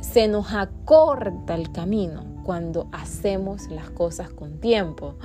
se 0.00 0.28
nos 0.28 0.52
acorta 0.52 1.54
el 1.54 1.72
camino 1.72 2.36
cuando 2.44 2.88
hacemos 2.92 3.68
las 3.70 3.90
cosas 3.90 4.30
con 4.30 4.60
tiempo. 4.60 5.16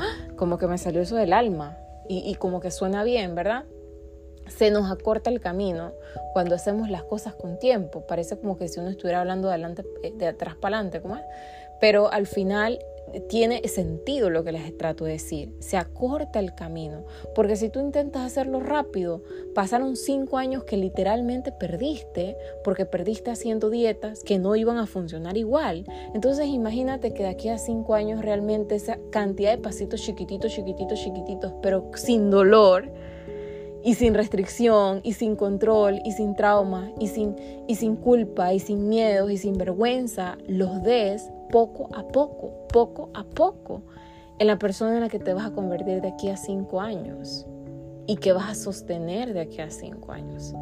Como 0.42 0.58
que 0.58 0.66
me 0.66 0.80
salió 0.80 1.04
eso 1.04 1.18
del 1.18 1.34
alma 1.34 1.78
y, 2.10 2.28
y 2.28 2.34
como 2.34 2.62
que 2.62 2.72
suena 2.72 3.04
bien, 3.04 3.36
¿verdad? 3.36 3.66
Se 4.48 4.72
nos 4.72 4.92
acorta 4.92 5.30
el 5.30 5.40
camino 5.40 5.92
cuando 6.34 6.56
hacemos 6.56 6.90
las 6.90 7.04
cosas 7.04 7.36
con 7.36 7.60
tiempo. 7.60 8.08
Parece 8.08 8.40
como 8.40 8.58
que 8.58 8.68
si 8.68 8.80
uno 8.80 8.90
estuviera 8.90 9.20
hablando 9.20 9.50
de, 9.50 9.54
adelante, 9.54 9.84
eh, 10.02 10.12
de 10.16 10.26
atrás 10.26 10.56
para 10.56 10.78
adelante, 10.78 11.00
¿cómo 11.00 11.18
es? 11.18 11.22
Pero 11.80 12.12
al 12.12 12.26
final 12.26 12.80
tiene 13.28 13.68
sentido 13.68 14.30
lo 14.30 14.44
que 14.44 14.52
les 14.52 14.78
trato 14.78 15.06
de 15.06 15.14
decir. 15.14 15.54
Se 15.60 15.78
acorta 15.78 16.40
el 16.40 16.56
camino. 16.56 17.06
Porque 17.36 17.56
si 17.56 17.70
tú 17.70 17.80
intentas 17.80 18.24
hacerlo 18.24 18.60
rápido, 18.60 19.24
pasaron 19.54 19.96
cinco 19.96 20.38
años 20.38 20.64
que 20.64 20.78
literalmente 20.78 21.52
perdiste 21.52 22.38
porque 22.64 22.86
perdiste 22.86 23.32
haciendo 23.32 23.70
dietas 23.70 24.24
que 24.24 24.40
no 24.40 24.56
iban 24.56 24.78
a 24.78 24.88
funcionar 24.88 25.38
igual. 25.38 25.86
Entonces 26.14 26.48
imagínate 26.48 27.14
que 27.14 27.24
de 27.24 27.30
aquí 27.30 27.50
a 27.50 27.58
cinco 27.58 27.96
años 27.96 28.22
realmente 28.22 28.76
esa 28.76 28.98
cantidad 29.12 29.52
de 29.52 29.58
pasitos 29.58 30.02
chiquititos, 30.02 30.54
chiquititos, 30.54 31.00
chiquititos, 31.00 31.54
pero 31.62 31.92
sin 31.96 32.30
dolor 32.30 32.90
y 33.84 33.96
sin 33.96 34.14
restricción 34.14 35.02
y 35.04 35.14
sin 35.14 35.36
control 35.36 36.02
y 36.06 36.12
sin 36.12 36.36
trauma 36.36 36.92
y 37.00 37.08
sin, 37.08 37.36
y 37.68 37.76
sin 37.76 37.96
culpa 37.96 38.54
y 38.54 38.60
sin 38.60 38.88
miedos 38.88 39.32
y 39.32 39.38
sin 39.38 39.58
vergüenza, 39.58 40.38
los 40.48 40.84
des 40.84 41.32
poco 41.52 41.90
a 41.96 42.08
poco, 42.08 42.68
poco 42.72 43.10
a 43.14 43.24
poco, 43.24 43.84
en 44.40 44.48
la 44.48 44.58
persona 44.58 44.96
en 44.96 45.02
la 45.02 45.10
que 45.10 45.20
te 45.20 45.34
vas 45.34 45.46
a 45.46 45.52
convertir 45.52 46.02
de 46.02 46.08
aquí 46.08 46.30
a 46.30 46.38
cinco 46.38 46.82
años 46.82 47.46
y 48.08 48.16
que 48.18 48.34
vas 48.34 48.50
a 48.50 48.56
sostener 48.56 49.34
de 49.34 49.42
aquí 49.42 49.62
a 49.62 49.70
cinco 49.70 50.12
años. 50.12 50.54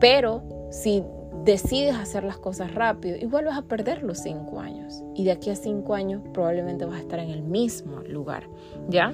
Pero 0.00 0.42
si 0.70 1.04
decides 1.44 1.94
hacer 1.94 2.24
las 2.24 2.38
cosas 2.38 2.74
rápido, 2.74 3.16
igual 3.16 3.44
vas 3.44 3.58
a 3.58 3.62
perder 3.62 4.02
los 4.02 4.18
cinco 4.18 4.60
años. 4.60 5.02
Y 5.14 5.24
de 5.24 5.32
aquí 5.32 5.50
a 5.50 5.56
cinco 5.56 5.94
años 5.94 6.22
probablemente 6.32 6.84
vas 6.84 6.96
a 6.96 7.00
estar 7.00 7.18
en 7.20 7.30
el 7.30 7.42
mismo 7.42 8.00
lugar, 8.00 8.48
¿ya? 8.88 9.12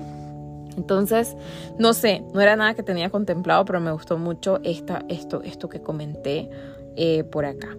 Entonces, 0.77 1.37
no 1.79 1.92
sé, 1.92 2.23
no 2.33 2.40
era 2.40 2.57
nada 2.57 2.75
que 2.75 2.83
tenía 2.83 3.11
contemplado, 3.11 3.64
pero 3.64 3.81
me 3.81 3.92
gustó 3.92 4.16
mucho 4.16 4.61
esta, 4.62 5.05
esto, 5.09 5.42
esto 5.42 5.68
que 5.68 5.83
comenté 5.83 6.49
eh, 6.96 7.25
por 7.25 7.44
acá. 7.44 7.77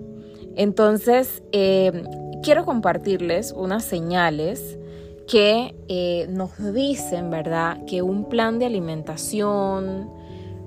Entonces, 0.55 1.43
eh, 1.51 2.03
quiero 2.43 2.65
compartirles 2.65 3.51
unas 3.51 3.83
señales 3.83 4.77
que 5.27 5.75
eh, 5.87 6.27
nos 6.29 6.51
dicen, 6.73 7.29
¿verdad?, 7.29 7.85
que 7.85 8.01
un 8.01 8.25
plan 8.25 8.59
de 8.59 8.65
alimentación 8.65 10.09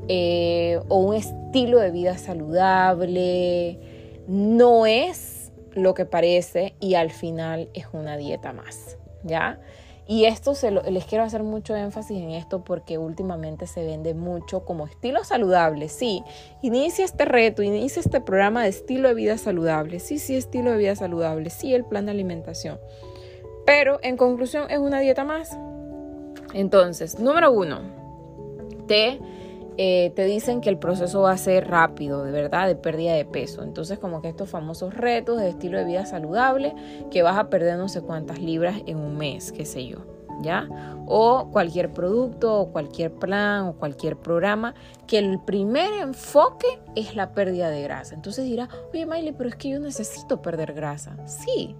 eh, 0.09 0.81
o 0.89 0.99
un 0.99 1.15
estilo 1.15 1.79
de 1.81 1.91
vida 1.91 2.17
saludable 2.19 3.79
no 4.27 4.87
es 4.87 5.53
lo 5.73 5.95
que 5.95 6.05
parece 6.05 6.75
y 6.81 6.95
al 6.95 7.11
final 7.11 7.69
es 7.75 7.87
una 7.93 8.17
dieta 8.17 8.53
más, 8.53 8.97
¿ya? 9.23 9.61
Y 10.07 10.27
esto 10.27 10.55
se 10.55 10.71
les 10.71 11.05
quiero 11.07 11.25
hacer 11.25 11.43
mucho 11.43 11.75
énfasis 11.75 12.19
en 12.19 12.31
esto 12.31 12.63
porque 12.63 12.99
últimamente 12.99 13.67
se 13.67 13.85
vende 13.85 14.13
mucho 14.13 14.65
como 14.65 14.87
estilo 14.87 15.25
saludable. 15.25 15.89
Sí, 15.89 16.23
inicia 16.61 17.07
este 17.07 17.25
reto, 17.25 17.63
inicia 17.63 18.01
este 18.01 18.21
programa 18.21 18.63
de 18.63 18.69
estilo 18.69 19.09
de 19.09 19.15
vida 19.15 19.39
saludable. 19.39 20.01
Sí, 20.01 20.19
sí, 20.19 20.37
estilo 20.37 20.73
de 20.73 20.77
vida 20.77 20.95
saludable. 20.95 21.49
Sí, 21.49 21.73
el 21.73 21.85
plan 21.85 22.05
de 22.05 22.13
alimentación. 22.13 22.79
Pero 23.65 23.99
en 24.03 24.19
conclusión 24.19 24.71
es 24.71 24.79
una 24.79 25.01
dieta 25.01 25.25
más. 25.25 25.57
Entonces, 26.53 27.19
número 27.19 27.51
uno, 27.51 27.81
te 28.87 29.19
eh, 29.77 30.13
te 30.15 30.25
dicen 30.25 30.61
que 30.61 30.69
el 30.69 30.79
proceso 30.79 31.23
va 31.23 31.33
a 31.33 31.37
ser 31.37 31.69
rápido, 31.69 32.23
de 32.25 32.31
verdad, 32.31 32.69
de 32.69 32.77
pérdida 32.77 33.15
de 33.15 33.25
peso. 33.25 33.63
Entonces, 33.63 33.99
como 33.99 34.23
que 34.23 34.29
estos 34.29 34.49
famosos 34.49 34.95
retos 34.95 35.41
de 35.41 35.49
estilo 35.49 35.79
de 35.79 35.85
vida 35.85 36.07
saludable, 36.07 36.75
que 37.11 37.23
vas 37.23 37.37
a 37.37 37.51
perder 37.51 37.77
no 37.77 37.89
sé 37.89 38.01
cuántas 38.03 38.39
libras 38.39 38.77
en 38.87 38.99
un 38.99 39.17
mes, 39.17 39.51
qué 39.51 39.65
sé 39.65 39.87
yo, 39.87 39.99
¿ya? 40.43 40.69
O 41.07 41.49
cualquier 41.51 41.93
producto, 41.93 42.61
o 42.61 42.71
cualquier 42.71 43.13
plan, 43.13 43.65
o 43.65 43.73
cualquier 43.75 44.17
programa, 44.17 44.75
que 45.07 45.19
el 45.19 45.41
primer 45.41 45.93
enfoque 45.95 46.67
es 46.95 47.17
la 47.17 47.33
pérdida 47.33 47.69
de 47.71 47.83
grasa. 47.83 48.15
Entonces 48.15 48.45
dirá, 48.45 48.69
oye, 48.93 49.07
Miley, 49.07 49.33
pero 49.33 49.49
es 49.49 49.57
que 49.57 49.71
yo 49.71 49.81
necesito 49.81 50.41
perder 50.41 50.73
grasa. 50.73 51.17
Sí. 51.27 51.75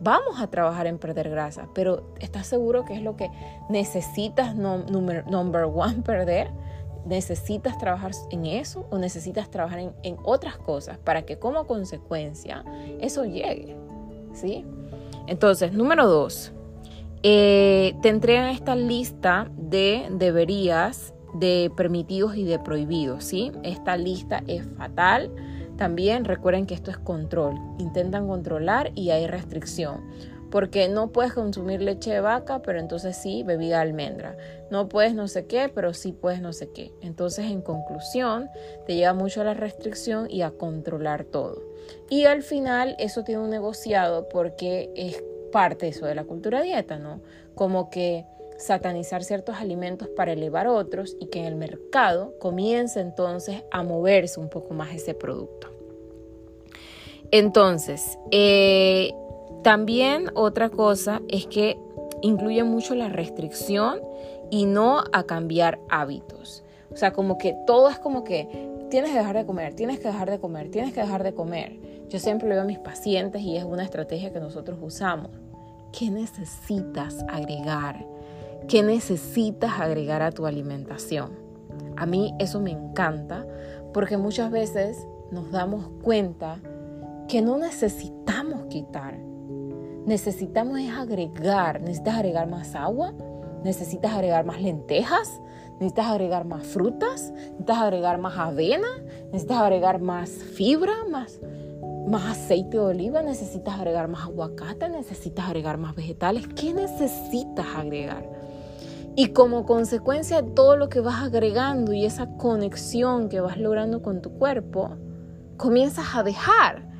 Vamos 0.00 0.40
a 0.40 0.48
trabajar 0.48 0.86
en 0.86 0.98
perder 0.98 1.30
grasa, 1.30 1.68
pero 1.74 2.12
¿estás 2.20 2.46
seguro 2.46 2.84
que 2.84 2.94
es 2.94 3.00
lo 3.00 3.16
que 3.16 3.30
necesitas 3.70 4.54
number 4.54 5.64
one 5.64 6.02
perder? 6.04 6.50
Necesitas 7.06 7.78
trabajar 7.78 8.12
en 8.30 8.46
eso 8.46 8.86
o 8.90 8.98
necesitas 8.98 9.50
trabajar 9.50 9.92
en, 10.02 10.16
otras 10.24 10.56
cosas 10.56 10.98
para 10.98 11.22
que 11.22 11.38
como 11.38 11.66
consecuencia 11.66 12.64
eso 13.00 13.24
llegue. 13.24 13.76
¿Sí? 14.32 14.64
Entonces, 15.26 15.72
número 15.72 16.08
dos, 16.08 16.52
eh, 17.22 17.94
te 18.02 18.08
entregan 18.08 18.48
esta 18.48 18.74
lista 18.74 19.50
de 19.56 20.08
deberías, 20.10 21.14
de 21.34 21.70
permitidos 21.76 22.36
y 22.36 22.44
de 22.44 22.58
prohibidos. 22.58 23.24
¿sí? 23.24 23.52
Esta 23.62 23.96
lista 23.96 24.42
es 24.46 24.64
fatal. 24.76 25.30
También 25.76 26.24
recuerden 26.24 26.66
que 26.66 26.74
esto 26.74 26.90
es 26.90 26.98
control. 26.98 27.54
Intentan 27.78 28.28
controlar 28.28 28.92
y 28.94 29.10
hay 29.10 29.26
restricción 29.26 30.02
porque 30.54 30.88
no 30.88 31.10
puedes 31.10 31.32
consumir 31.32 31.82
leche 31.82 32.12
de 32.12 32.20
vaca, 32.20 32.62
pero 32.62 32.78
entonces 32.78 33.16
sí 33.16 33.42
bebida 33.42 33.78
de 33.78 33.82
almendra. 33.82 34.36
No 34.70 34.88
puedes 34.88 35.12
no 35.12 35.26
sé 35.26 35.46
qué, 35.46 35.68
pero 35.68 35.92
sí 35.94 36.12
puedes 36.12 36.40
no 36.40 36.52
sé 36.52 36.70
qué. 36.70 36.92
Entonces, 37.00 37.46
en 37.46 37.60
conclusión, 37.60 38.48
te 38.86 38.94
lleva 38.94 39.14
mucho 39.14 39.40
a 39.40 39.44
la 39.44 39.54
restricción 39.54 40.30
y 40.30 40.42
a 40.42 40.52
controlar 40.52 41.24
todo. 41.24 41.60
Y 42.08 42.26
al 42.26 42.44
final 42.44 42.94
eso 43.00 43.24
tiene 43.24 43.42
un 43.42 43.50
negociado 43.50 44.28
porque 44.28 44.92
es 44.94 45.24
parte 45.50 45.88
eso 45.88 46.06
de 46.06 46.14
la 46.14 46.22
cultura 46.22 46.62
dieta, 46.62 47.00
¿no? 47.00 47.20
Como 47.56 47.90
que 47.90 48.24
satanizar 48.56 49.24
ciertos 49.24 49.56
alimentos 49.56 50.06
para 50.06 50.34
elevar 50.34 50.68
otros 50.68 51.16
y 51.18 51.26
que 51.30 51.40
en 51.40 51.46
el 51.46 51.56
mercado 51.56 52.32
comience 52.38 53.00
entonces 53.00 53.64
a 53.72 53.82
moverse 53.82 54.38
un 54.38 54.50
poco 54.50 54.72
más 54.72 54.94
ese 54.94 55.14
producto. 55.14 55.74
Entonces, 57.32 58.16
eh, 58.30 59.12
también 59.64 60.30
otra 60.34 60.68
cosa 60.68 61.22
es 61.26 61.46
que 61.46 61.80
incluye 62.20 62.62
mucho 62.64 62.94
la 62.94 63.08
restricción 63.08 63.98
y 64.50 64.66
no 64.66 65.02
a 65.12 65.22
cambiar 65.24 65.80
hábitos. 65.88 66.62
O 66.92 66.96
sea, 66.96 67.14
como 67.14 67.38
que 67.38 67.56
todo 67.66 67.88
es 67.88 67.98
como 67.98 68.24
que 68.24 68.68
tienes 68.90 69.10
que 69.10 69.16
dejar 69.16 69.36
de 69.36 69.46
comer, 69.46 69.74
tienes 69.74 70.00
que 70.00 70.08
dejar 70.08 70.30
de 70.30 70.38
comer, 70.38 70.70
tienes 70.70 70.92
que 70.92 71.00
dejar 71.00 71.22
de 71.22 71.32
comer. 71.32 71.80
Yo 72.10 72.18
siempre 72.18 72.46
lo 72.46 72.54
veo 72.56 72.64
a 72.64 72.66
mis 72.66 72.78
pacientes 72.78 73.40
y 73.40 73.56
es 73.56 73.64
una 73.64 73.84
estrategia 73.84 74.34
que 74.34 74.38
nosotros 74.38 74.78
usamos. 74.82 75.30
¿Qué 75.98 76.10
necesitas 76.10 77.24
agregar? 77.26 78.06
¿Qué 78.68 78.82
necesitas 78.82 79.80
agregar 79.80 80.20
a 80.20 80.30
tu 80.30 80.44
alimentación? 80.44 81.30
A 81.96 82.04
mí 82.04 82.34
eso 82.38 82.60
me 82.60 82.70
encanta 82.70 83.46
porque 83.94 84.18
muchas 84.18 84.50
veces 84.50 85.06
nos 85.30 85.50
damos 85.50 85.86
cuenta 86.02 86.58
que 87.28 87.40
no 87.40 87.56
necesitamos 87.56 88.66
quitar. 88.66 89.33
Necesitamos 90.06 90.78
es 90.78 90.90
agregar. 90.90 91.80
Necesitas 91.80 92.16
agregar 92.16 92.48
más 92.48 92.74
agua, 92.74 93.14
necesitas 93.64 94.12
agregar 94.12 94.44
más 94.44 94.60
lentejas, 94.60 95.40
necesitas 95.74 96.06
agregar 96.06 96.44
más 96.44 96.62
frutas, 96.66 97.32
necesitas 97.32 97.78
agregar 97.78 98.18
más 98.18 98.38
avena, 98.38 98.88
necesitas 99.32 99.58
agregar 99.58 100.00
más 100.00 100.30
fibra, 100.30 100.92
más, 101.10 101.40
más 102.06 102.36
aceite 102.36 102.76
de 102.76 102.82
oliva, 102.82 103.22
necesitas 103.22 103.74
agregar 103.74 104.08
más 104.08 104.24
aguacate, 104.24 104.88
necesitas 104.88 105.46
agregar 105.46 105.78
más 105.78 105.94
vegetales. 105.94 106.46
¿Qué 106.48 106.74
necesitas 106.74 107.66
agregar? 107.74 108.28
Y 109.16 109.28
como 109.28 109.64
consecuencia 109.64 110.42
de 110.42 110.50
todo 110.50 110.76
lo 110.76 110.88
que 110.88 111.00
vas 111.00 111.22
agregando 111.22 111.92
y 111.92 112.04
esa 112.04 112.36
conexión 112.36 113.28
que 113.28 113.40
vas 113.40 113.58
logrando 113.58 114.02
con 114.02 114.20
tu 114.20 114.32
cuerpo, 114.38 114.90
comienzas 115.56 116.14
a 116.14 116.22
dejar. 116.22 116.93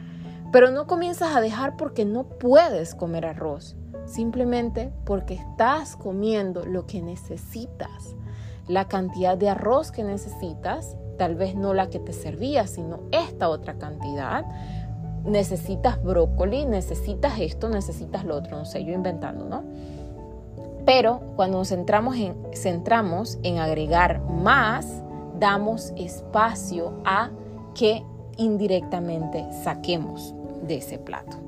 Pero 0.54 0.70
no 0.70 0.86
comienzas 0.86 1.34
a 1.34 1.40
dejar 1.40 1.76
porque 1.76 2.04
no 2.04 2.22
puedes 2.22 2.94
comer 2.94 3.26
arroz, 3.26 3.74
simplemente 4.06 4.92
porque 5.04 5.34
estás 5.34 5.96
comiendo 5.96 6.64
lo 6.64 6.86
que 6.86 7.02
necesitas. 7.02 8.14
La 8.68 8.86
cantidad 8.86 9.36
de 9.36 9.48
arroz 9.48 9.90
que 9.90 10.04
necesitas, 10.04 10.96
tal 11.18 11.34
vez 11.34 11.56
no 11.56 11.74
la 11.74 11.90
que 11.90 11.98
te 11.98 12.12
servía, 12.12 12.68
sino 12.68 13.00
esta 13.10 13.48
otra 13.48 13.78
cantidad. 13.78 14.44
Necesitas 15.24 16.00
brócoli, 16.00 16.66
necesitas 16.66 17.40
esto, 17.40 17.68
necesitas 17.68 18.24
lo 18.24 18.36
otro, 18.36 18.56
no 18.56 18.64
sé, 18.64 18.84
yo 18.84 18.92
inventando, 18.92 19.46
¿no? 19.46 19.64
Pero 20.86 21.20
cuando 21.34 21.58
nos 21.58 21.70
centramos 21.70 22.14
en, 22.14 22.36
centramos 22.52 23.40
en 23.42 23.58
agregar 23.58 24.22
más, 24.22 25.02
damos 25.40 25.92
espacio 25.96 27.02
a 27.04 27.30
que 27.74 28.04
indirectamente 28.36 29.44
saquemos 29.64 30.32
de 30.66 30.76
ese 30.76 30.98
plato. 30.98 31.38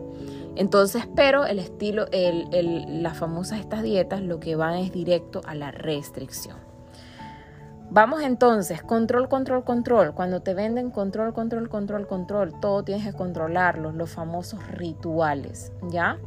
Entonces, 0.57 1.07
pero 1.14 1.44
el 1.44 1.59
estilo, 1.59 2.07
el, 2.12 3.02
las 3.02 3.18
famosas 3.18 3.61
estas 3.61 3.83
dietas 3.83 4.22
lo 4.22 4.40
que 4.40 4.57
van 4.57 4.74
es 4.74 4.92
directo 4.92 5.42
a 5.46 5.55
la 5.55 5.70
restricción. 5.70 6.57
Vamos 7.90 8.22
entonces, 8.22 8.83
control, 8.83 9.29
control, 9.29 9.62
control. 9.64 10.14
Cuando 10.14 10.40
te 10.40 10.55
venden 10.55 10.90
control, 10.90 11.33
control, 11.35 11.68
control, 11.68 12.07
control, 12.07 12.61
todo 12.61 12.83
tienes 12.83 13.07
que 13.07 13.12
controlarlo, 13.12 13.92
los 13.92 14.11
famosos 14.11 14.66
rituales, 14.68 15.72
¿ya? 15.90 16.18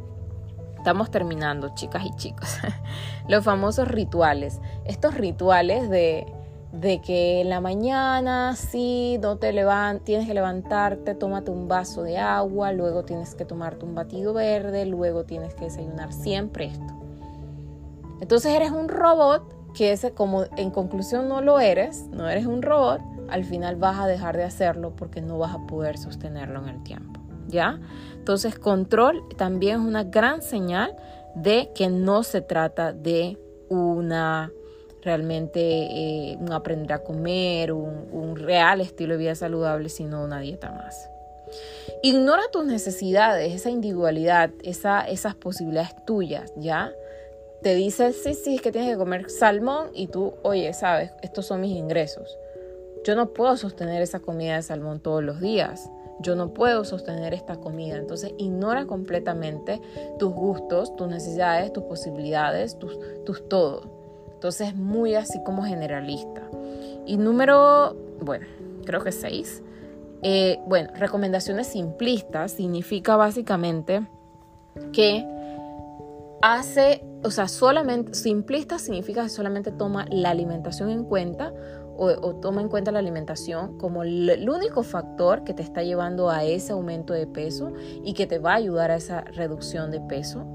Estamos 0.78 1.12
terminando, 1.12 1.74
chicas 1.76 2.06
y 2.06 2.16
chicos. 2.16 2.60
los 3.28 3.44
famosos 3.44 3.88
rituales. 3.88 4.62
Estos 4.86 5.16
rituales 5.16 5.90
de, 5.90 6.26
de 6.72 7.02
que 7.02 7.42
en 7.42 7.50
la 7.50 7.62
mañana 7.62 8.56
sí, 8.56 9.18
no 9.22 9.38
te 9.38 9.54
levantas, 9.54 10.06
tienes 10.06 10.28
que 10.28 10.34
levantarte, 10.34 11.16
tómate 11.16 11.50
un 11.50 11.68
vaso 11.68 12.04
de 12.04 12.20
agua, 12.20 12.72
luego 12.72 13.04
tienes 13.04 13.34
que 13.34 13.46
tomarte 13.46 13.86
un 13.86 13.96
batido 13.96 14.34
verde, 14.34 14.86
luego 14.86 15.24
tienes 15.24 15.56
que 15.56 15.66
desayunar 15.66 16.14
siempre 16.14 16.66
esto. 16.66 16.94
Entonces 18.22 18.54
eres 18.54 18.72
un 18.72 18.88
robot 18.88 19.74
que 19.74 19.92
ese, 19.92 20.12
como 20.12 20.44
en 20.58 20.72
conclusión 20.72 21.28
no 21.28 21.42
lo 21.42 21.60
eres, 21.60 22.08
no 22.12 22.30
eres 22.30 22.46
un 22.46 22.62
robot, 22.62 23.02
al 23.30 23.44
final 23.44 23.76
vas 23.76 24.00
a 24.00 24.08
dejar 24.08 24.38
de 24.38 24.44
hacerlo 24.44 24.96
porque 24.96 25.22
no 25.22 25.38
vas 25.38 25.56
a 25.56 25.66
poder 25.66 25.98
sostenerlo 25.98 26.62
en 26.64 26.70
el 26.70 26.84
tiempo. 26.84 27.20
¿Ya? 27.48 27.80
Entonces, 28.14 28.60
control 28.60 29.24
también 29.36 29.82
es 29.82 29.88
una 29.88 30.04
gran 30.04 30.44
señal 30.44 30.96
de 31.34 31.72
que 31.74 31.90
no 31.90 32.22
se 32.22 32.42
trata 32.42 32.94
de 32.94 33.40
una 33.70 34.52
realmente 35.02 35.60
eh, 35.62 36.38
un 36.40 36.52
aprender 36.52 36.94
a 36.94 37.04
comer, 37.04 37.72
un, 37.72 38.36
real 38.36 38.80
estilo 38.80 39.14
de 39.14 39.20
vida 39.20 39.36
saludable, 39.36 39.90
sino 39.90 40.24
una 40.24 40.40
dieta 40.40 40.72
más. 40.72 41.10
Ignora 42.04 42.44
tus 42.52 42.66
necesidades, 42.66 43.54
esa 43.54 43.70
individualidad, 43.70 44.52
esa, 44.64 45.02
esas 45.02 45.36
posibilidades 45.36 45.94
tuyas, 46.06 46.54
¿ya? 46.56 46.94
Te 47.62 47.76
dices, 47.76 48.22
sí, 48.24 48.34
sí, 48.34 48.56
es 48.56 48.62
que 48.62 48.72
tienes 48.72 48.92
que 48.92 48.98
comer 48.98 49.30
salmón 49.30 49.90
y 49.94 50.08
tú, 50.08 50.36
oye, 50.44 50.74
sabes, 50.74 51.12
estos 51.22 51.48
son 51.48 51.62
mis 51.62 51.76
ingresos. 51.76 52.38
Yo 53.04 53.16
no 53.16 53.34
puedo 53.34 53.58
sostener 53.58 54.02
esa 54.02 54.20
comida 54.20 54.56
de 54.56 54.62
salmón 54.62 55.02
todos 55.02 55.24
los 55.24 55.42
días. 55.42 55.90
Yo 56.22 56.36
no 56.36 56.54
puedo 56.54 56.84
sostener 56.86 57.34
esta 57.34 57.58
comida. 57.58 57.98
Entonces 57.98 58.34
ignora 58.38 58.86
completamente 58.86 59.82
tus 60.20 60.34
gustos, 60.34 60.96
tus 60.96 61.08
necesidades, 61.08 61.74
tus 61.74 61.84
posibilidades, 61.84 62.78
tus, 62.78 62.98
tus 63.26 63.48
todo. 63.50 63.99
Entonces, 64.40 64.74
muy 64.74 65.16
así 65.16 65.44
como 65.44 65.66
generalista. 65.66 66.50
Y 67.06 67.18
número, 67.18 67.94
bueno, 68.22 68.48
creo 68.86 69.04
que 69.04 69.12
seis. 69.12 69.62
Eh, 70.22 70.62
bueno, 70.66 70.92
recomendaciones 70.96 71.68
simplistas 71.68 72.54
significa 72.54 73.18
básicamente 73.18 74.08
que 74.94 75.28
hace, 76.42 77.04
o 77.22 77.32
sea, 77.32 77.50
solamente, 77.50 78.14
simplista 78.14 78.80
significa 78.80 79.24
que 79.24 79.30
solamente 79.30 79.74
toma 79.74 80.06
la 80.10 80.30
alimentación 80.30 80.90
en 80.90 81.04
cuenta 81.04 81.54
o, 81.98 82.06
o, 82.06 82.36
toma 82.36 82.62
en 82.62 82.70
cuenta 82.70 82.94
la 82.94 83.00
alimentación 83.00 83.78
como 83.78 84.04
el 84.04 84.50
único 84.50 84.84
factor 84.84 85.44
que 85.44 85.54
te 85.54 85.64
está 85.64 85.84
llevando 85.84 86.30
a 86.30 86.46
ese 86.46 86.72
aumento 86.72 87.12
de 87.12 87.28
peso 87.28 87.74
y 88.06 88.14
que 88.14 88.26
te 88.26 88.40
va 88.40 88.54
a 88.54 88.56
ayudar 88.56 88.90
a 88.90 88.96
esa 88.96 89.20
reducción 89.20 89.92
de 89.92 90.00
peso 90.00 90.46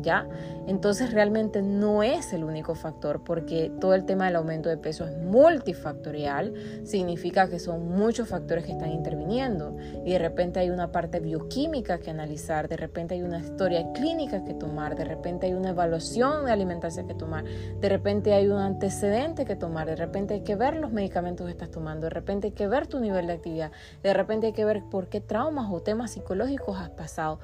¿ya? 0.00 0.28
Entonces 0.66 1.12
realmente 1.12 1.62
no 1.62 2.02
es 2.02 2.32
el 2.32 2.44
único 2.44 2.74
factor 2.74 3.24
porque 3.24 3.72
todo 3.80 3.94
el 3.94 4.04
tema 4.04 4.26
del 4.26 4.36
aumento 4.36 4.68
de 4.68 4.76
peso 4.76 5.06
es 5.06 5.16
multifactorial, 5.16 6.54
significa 6.84 7.48
que 7.48 7.58
son 7.58 7.88
muchos 7.88 8.28
factores 8.28 8.64
que 8.64 8.72
están 8.72 8.90
interviniendo 8.90 9.76
y 10.04 10.12
de 10.12 10.18
repente 10.18 10.60
hay 10.60 10.70
una 10.70 10.92
parte 10.92 11.20
bioquímica 11.20 11.98
que 11.98 12.10
analizar, 12.10 12.68
de 12.68 12.76
repente 12.76 13.14
hay 13.14 13.22
una 13.22 13.38
historia 13.38 13.92
clínica 13.92 14.44
que 14.44 14.54
tomar, 14.54 14.96
de 14.96 15.04
repente 15.04 15.46
hay 15.46 15.54
una 15.54 15.70
evaluación 15.70 16.44
de 16.44 16.52
alimentación 16.52 17.06
que 17.06 17.14
tomar, 17.14 17.44
de 17.44 17.88
repente 17.88 18.34
hay 18.34 18.48
un 18.48 18.58
antecedente 18.58 19.44
que 19.44 19.56
tomar, 19.56 19.86
de 19.86 19.96
repente 19.96 20.34
hay 20.34 20.40
que 20.40 20.56
ver 20.56 20.76
los 20.76 20.92
medicamentos 20.92 21.46
que 21.46 21.52
estás 21.52 21.70
tomando, 21.70 22.06
de 22.06 22.10
repente 22.10 22.48
hay 22.48 22.52
que 22.52 22.68
ver 22.68 22.86
tu 22.86 23.00
nivel 23.00 23.26
de 23.26 23.34
actividad, 23.34 23.72
de 24.02 24.14
repente 24.14 24.48
hay 24.48 24.52
que 24.52 24.64
ver 24.64 24.82
por 24.90 25.08
qué 25.08 25.20
traumas 25.20 25.70
o 25.70 25.80
temas 25.80 26.12
psicológicos 26.12 26.78
has 26.78 26.90
pasado 26.90 27.38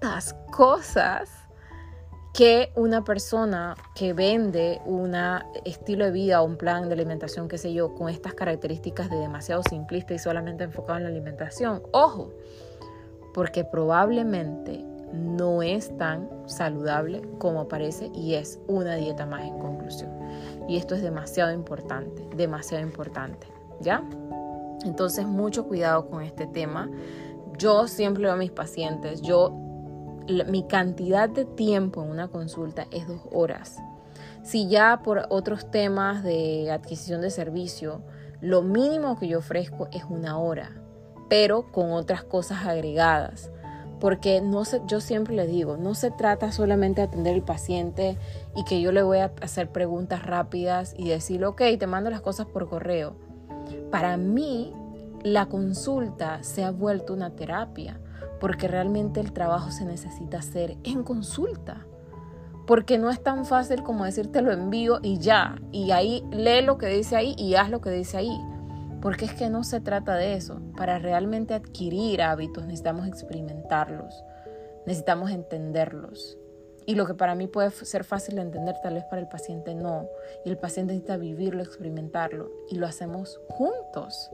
tantas 0.00 0.34
cosas 0.50 1.30
que 2.32 2.72
una 2.76 3.02
persona 3.04 3.74
que 3.94 4.12
vende 4.12 4.80
un 4.86 5.14
estilo 5.64 6.04
de 6.04 6.10
vida 6.10 6.42
o 6.42 6.46
un 6.46 6.56
plan 6.56 6.88
de 6.88 6.94
alimentación, 6.94 7.48
qué 7.48 7.58
sé 7.58 7.72
yo, 7.72 7.94
con 7.94 8.08
estas 8.08 8.34
características 8.34 9.10
de 9.10 9.16
demasiado 9.16 9.62
simplista 9.68 10.14
y 10.14 10.18
solamente 10.18 10.64
enfocado 10.64 10.98
en 10.98 11.04
la 11.04 11.10
alimentación. 11.10 11.82
Ojo, 11.92 12.32
porque 13.34 13.64
probablemente 13.64 14.84
no 15.12 15.62
es 15.62 15.96
tan 15.98 16.28
saludable 16.46 17.22
como 17.38 17.66
parece 17.66 18.10
y 18.14 18.34
es 18.34 18.60
una 18.68 18.94
dieta 18.94 19.26
más 19.26 19.42
en 19.42 19.58
conclusión. 19.58 20.10
Y 20.68 20.76
esto 20.76 20.94
es 20.94 21.02
demasiado 21.02 21.52
importante, 21.52 22.28
demasiado 22.36 22.82
importante, 22.84 23.48
¿ya? 23.80 24.04
Entonces, 24.84 25.26
mucho 25.26 25.66
cuidado 25.66 26.08
con 26.08 26.22
este 26.22 26.46
tema. 26.46 26.88
Yo 27.58 27.88
siempre 27.88 28.22
veo 28.22 28.32
a 28.32 28.36
mis 28.36 28.52
pacientes, 28.52 29.20
yo 29.20 29.69
mi 30.48 30.66
cantidad 30.66 31.28
de 31.28 31.44
tiempo 31.44 32.02
en 32.02 32.10
una 32.10 32.28
consulta 32.28 32.86
es 32.90 33.06
dos 33.06 33.20
horas. 33.32 33.78
Si 34.42 34.68
ya 34.68 35.00
por 35.04 35.26
otros 35.28 35.70
temas 35.70 36.24
de 36.24 36.70
adquisición 36.70 37.20
de 37.20 37.30
servicio, 37.30 38.02
lo 38.40 38.62
mínimo 38.62 39.18
que 39.18 39.28
yo 39.28 39.38
ofrezco 39.38 39.88
es 39.92 40.04
una 40.08 40.38
hora, 40.38 40.70
pero 41.28 41.70
con 41.70 41.92
otras 41.92 42.24
cosas 42.24 42.66
agregadas. 42.66 43.50
Porque 44.00 44.40
no 44.40 44.64
se, 44.64 44.80
yo 44.86 45.00
siempre 45.00 45.36
le 45.36 45.46
digo, 45.46 45.76
no 45.76 45.94
se 45.94 46.10
trata 46.10 46.52
solamente 46.52 47.02
de 47.02 47.08
atender 47.08 47.34
al 47.34 47.44
paciente 47.44 48.16
y 48.56 48.64
que 48.64 48.80
yo 48.80 48.92
le 48.92 49.02
voy 49.02 49.18
a 49.18 49.32
hacer 49.42 49.70
preguntas 49.70 50.24
rápidas 50.24 50.94
y 50.96 51.10
decirle, 51.10 51.46
ok, 51.46 51.62
te 51.78 51.86
mando 51.86 52.08
las 52.08 52.22
cosas 52.22 52.46
por 52.46 52.66
correo. 52.66 53.16
Para 53.90 54.16
mí, 54.16 54.72
la 55.22 55.46
consulta 55.46 56.42
se 56.42 56.64
ha 56.64 56.70
vuelto 56.70 57.12
una 57.12 57.36
terapia 57.36 58.00
porque 58.40 58.66
realmente 58.66 59.20
el 59.20 59.32
trabajo 59.32 59.70
se 59.70 59.84
necesita 59.84 60.38
hacer 60.38 60.76
en 60.82 61.04
consulta. 61.04 61.86
Porque 62.66 62.98
no 62.98 63.10
es 63.10 63.22
tan 63.22 63.44
fácil 63.44 63.82
como 63.82 64.04
decirte 64.04 64.42
lo 64.42 64.52
envío 64.52 64.98
y 65.02 65.18
ya. 65.18 65.60
Y 65.70 65.90
ahí 65.90 66.24
lee 66.30 66.62
lo 66.62 66.78
que 66.78 66.86
dice 66.86 67.16
ahí 67.16 67.34
y 67.36 67.54
haz 67.54 67.68
lo 67.68 67.80
que 67.80 67.90
dice 67.90 68.16
ahí. 68.16 68.40
Porque 69.02 69.24
es 69.24 69.34
que 69.34 69.50
no 69.50 69.64
se 69.64 69.80
trata 69.80 70.14
de 70.16 70.34
eso. 70.34 70.60
Para 70.76 70.98
realmente 70.98 71.54
adquirir 71.54 72.22
hábitos 72.22 72.64
necesitamos 72.64 73.06
experimentarlos. 73.06 74.24
Necesitamos 74.86 75.30
entenderlos. 75.30 76.38
Y 76.86 76.94
lo 76.94 77.06
que 77.06 77.14
para 77.14 77.34
mí 77.34 77.46
puede 77.46 77.70
ser 77.70 78.04
fácil 78.04 78.36
de 78.36 78.42
entender, 78.42 78.74
tal 78.82 78.94
vez 78.94 79.04
para 79.04 79.20
el 79.20 79.28
paciente 79.28 79.74
no. 79.74 80.08
Y 80.44 80.50
el 80.50 80.56
paciente 80.56 80.92
necesita 80.92 81.16
vivirlo, 81.16 81.62
experimentarlo. 81.62 82.50
Y 82.70 82.76
lo 82.76 82.86
hacemos 82.86 83.40
juntos. 83.48 84.30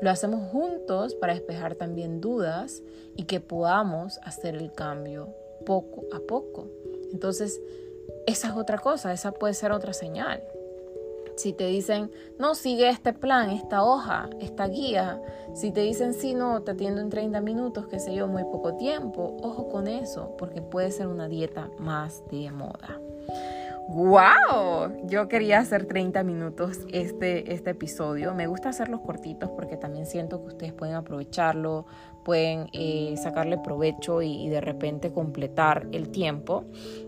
Lo 0.00 0.10
hacemos 0.10 0.50
juntos 0.50 1.14
para 1.14 1.34
despejar 1.34 1.74
también 1.74 2.20
dudas 2.20 2.82
y 3.16 3.24
que 3.24 3.40
podamos 3.40 4.18
hacer 4.22 4.56
el 4.56 4.72
cambio 4.72 5.34
poco 5.64 6.04
a 6.12 6.20
poco. 6.20 6.66
Entonces, 7.12 7.60
esa 8.26 8.48
es 8.48 8.56
otra 8.56 8.78
cosa, 8.78 9.12
esa 9.12 9.32
puede 9.32 9.54
ser 9.54 9.72
otra 9.72 9.92
señal. 9.92 10.42
Si 11.36 11.52
te 11.52 11.66
dicen, 11.66 12.12
no, 12.38 12.54
sigue 12.54 12.88
este 12.88 13.12
plan, 13.12 13.50
esta 13.50 13.82
hoja, 13.82 14.30
esta 14.40 14.68
guía. 14.68 15.20
Si 15.54 15.72
te 15.72 15.80
dicen, 15.80 16.14
sí, 16.14 16.34
no, 16.34 16.62
te 16.62 16.72
atiendo 16.72 17.00
en 17.00 17.10
30 17.10 17.40
minutos, 17.40 17.86
qué 17.88 17.98
sé 17.98 18.14
yo, 18.14 18.28
muy 18.28 18.44
poco 18.44 18.74
tiempo. 18.74 19.36
Ojo 19.42 19.68
con 19.68 19.88
eso, 19.88 20.36
porque 20.38 20.62
puede 20.62 20.92
ser 20.92 21.08
una 21.08 21.26
dieta 21.26 21.70
más 21.78 22.22
de 22.30 22.50
moda. 22.52 23.00
¡Wow! 23.88 25.06
Yo 25.06 25.28
quería 25.28 25.58
hacer 25.58 25.84
30 25.84 26.22
minutos 26.24 26.80
este, 26.90 27.52
este 27.52 27.70
episodio. 27.70 28.34
Me 28.34 28.46
gusta 28.46 28.70
hacerlos 28.70 29.00
cortitos 29.00 29.50
porque 29.50 29.76
también 29.76 30.06
siento 30.06 30.40
que 30.40 30.48
ustedes 30.48 30.72
pueden 30.72 30.94
aprovecharlo, 30.94 31.84
pueden 32.24 32.68
eh, 32.72 33.14
sacarle 33.22 33.58
provecho 33.58 34.22
y, 34.22 34.48
de 34.48 34.62
repente 34.62 35.12
completar 35.12 35.86
el 35.92 36.08
tiempo. 36.08 36.64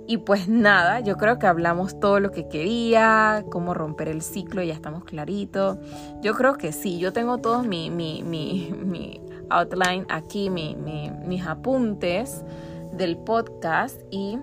Y 0.07 0.19
pues 0.19 0.49
nada, 0.49 1.01
yo 1.01 1.17
creo 1.17 1.39
que 1.39 1.47
hablamos 1.47 1.99
todo 1.99 2.21
lo 2.21 2.31
que 2.31 2.47
quería, 2.47 3.45
cómo 3.51 3.73
romper 3.73 4.09
el 4.09 4.21
ciclo, 4.21 4.63
ya 4.63 4.75
estamos 4.75 5.05
clarito. 5.05 5.79
Yo 6.21 6.35
creo 6.35 6.59
que 6.59 6.73
sí, 6.73 6.99
yo 6.99 7.13
tengo 7.13 7.39
todos 7.39 7.67
mi, 7.67 7.91
mi, 7.91 8.23
mi, 8.23 8.71
mi 8.85 9.21
outline 9.49 10.05
aquí, 10.11 10.51
mis 10.51 11.47
apuntes 11.47 12.45
del 12.93 13.17
podcast 13.17 14.01
y 14.11 14.39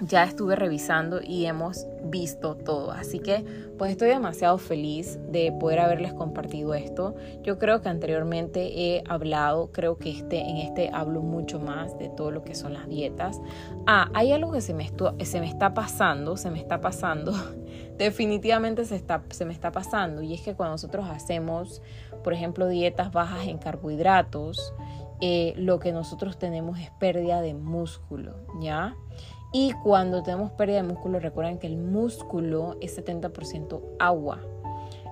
ya 0.00 0.24
estuve 0.24 0.56
revisando 0.56 1.20
y 1.22 1.46
hemos 1.46 1.86
visto 2.04 2.56
todo. 2.56 2.90
Así 2.92 3.18
que 3.20 3.44
pues 3.78 3.92
estoy 3.92 4.08
demasiado 4.08 4.58
feliz 4.58 5.18
de 5.28 5.52
poder 5.58 5.80
haberles 5.80 6.12
compartido 6.12 6.74
esto. 6.74 7.14
Yo 7.42 7.58
creo 7.58 7.80
que 7.80 7.88
anteriormente 7.88 8.72
he 8.78 9.04
hablado, 9.08 9.72
creo 9.72 9.96
que 9.96 10.10
este, 10.10 10.40
en 10.40 10.58
este 10.58 10.90
hablo 10.92 11.22
mucho 11.22 11.60
más 11.60 11.98
de 11.98 12.08
todo 12.08 12.30
lo 12.30 12.44
que 12.44 12.54
son 12.54 12.74
las 12.74 12.88
dietas. 12.88 13.40
Ah, 13.86 14.10
hay 14.14 14.32
algo 14.32 14.52
que 14.52 14.60
se 14.60 14.74
me, 14.74 14.90
se 15.24 15.40
me 15.40 15.46
está 15.46 15.74
pasando, 15.74 16.36
se 16.36 16.50
me 16.50 16.58
está 16.58 16.80
pasando, 16.80 17.32
definitivamente 17.98 18.84
se, 18.84 18.96
está, 18.96 19.22
se 19.30 19.44
me 19.44 19.52
está 19.52 19.72
pasando 19.72 20.22
y 20.22 20.34
es 20.34 20.42
que 20.42 20.54
cuando 20.54 20.72
nosotros 20.74 21.06
hacemos, 21.08 21.82
por 22.22 22.32
ejemplo, 22.32 22.68
dietas 22.68 23.12
bajas 23.12 23.46
en 23.46 23.58
carbohidratos, 23.58 24.74
eh, 25.22 25.52
lo 25.56 25.80
que 25.80 25.92
nosotros 25.92 26.38
tenemos 26.38 26.78
es 26.78 26.90
pérdida 26.92 27.42
de 27.42 27.52
músculo, 27.52 28.36
¿ya? 28.60 28.96
Y 29.52 29.72
cuando 29.82 30.22
tenemos 30.22 30.52
pérdida 30.52 30.76
de 30.76 30.88
músculo, 30.88 31.18
recuerden 31.18 31.58
que 31.58 31.66
el 31.66 31.76
músculo 31.76 32.76
es 32.80 32.96
70% 32.96 33.80
agua. 33.98 34.40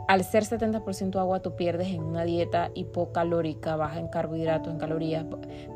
Al 0.06 0.24
ser 0.24 0.44
70% 0.44 1.16
agua, 1.16 1.40
tú 1.40 1.56
pierdes 1.56 1.88
en 1.88 2.02
una 2.02 2.24
dieta 2.24 2.70
hipocalórica, 2.74 3.76
baja 3.76 3.98
en 3.98 4.08
carbohidratos, 4.08 4.72
en 4.72 4.78
calorías, 4.78 5.26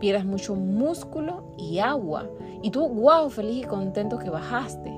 pierdes 0.00 0.24
mucho 0.24 0.54
músculo 0.54 1.54
y 1.58 1.80
agua. 1.80 2.30
Y 2.62 2.70
tú, 2.70 2.88
wow, 2.88 3.28
feliz 3.28 3.64
y 3.64 3.66
contento 3.66 4.18
que 4.18 4.30
bajaste. 4.30 4.90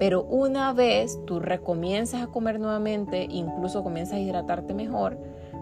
Pero 0.00 0.24
una 0.24 0.72
vez 0.72 1.16
tú 1.26 1.38
recomienzas 1.38 2.22
a 2.22 2.26
comer 2.26 2.58
nuevamente, 2.58 3.28
incluso 3.30 3.84
comienzas 3.84 4.14
a 4.14 4.20
hidratarte 4.20 4.74
mejor, 4.74 5.16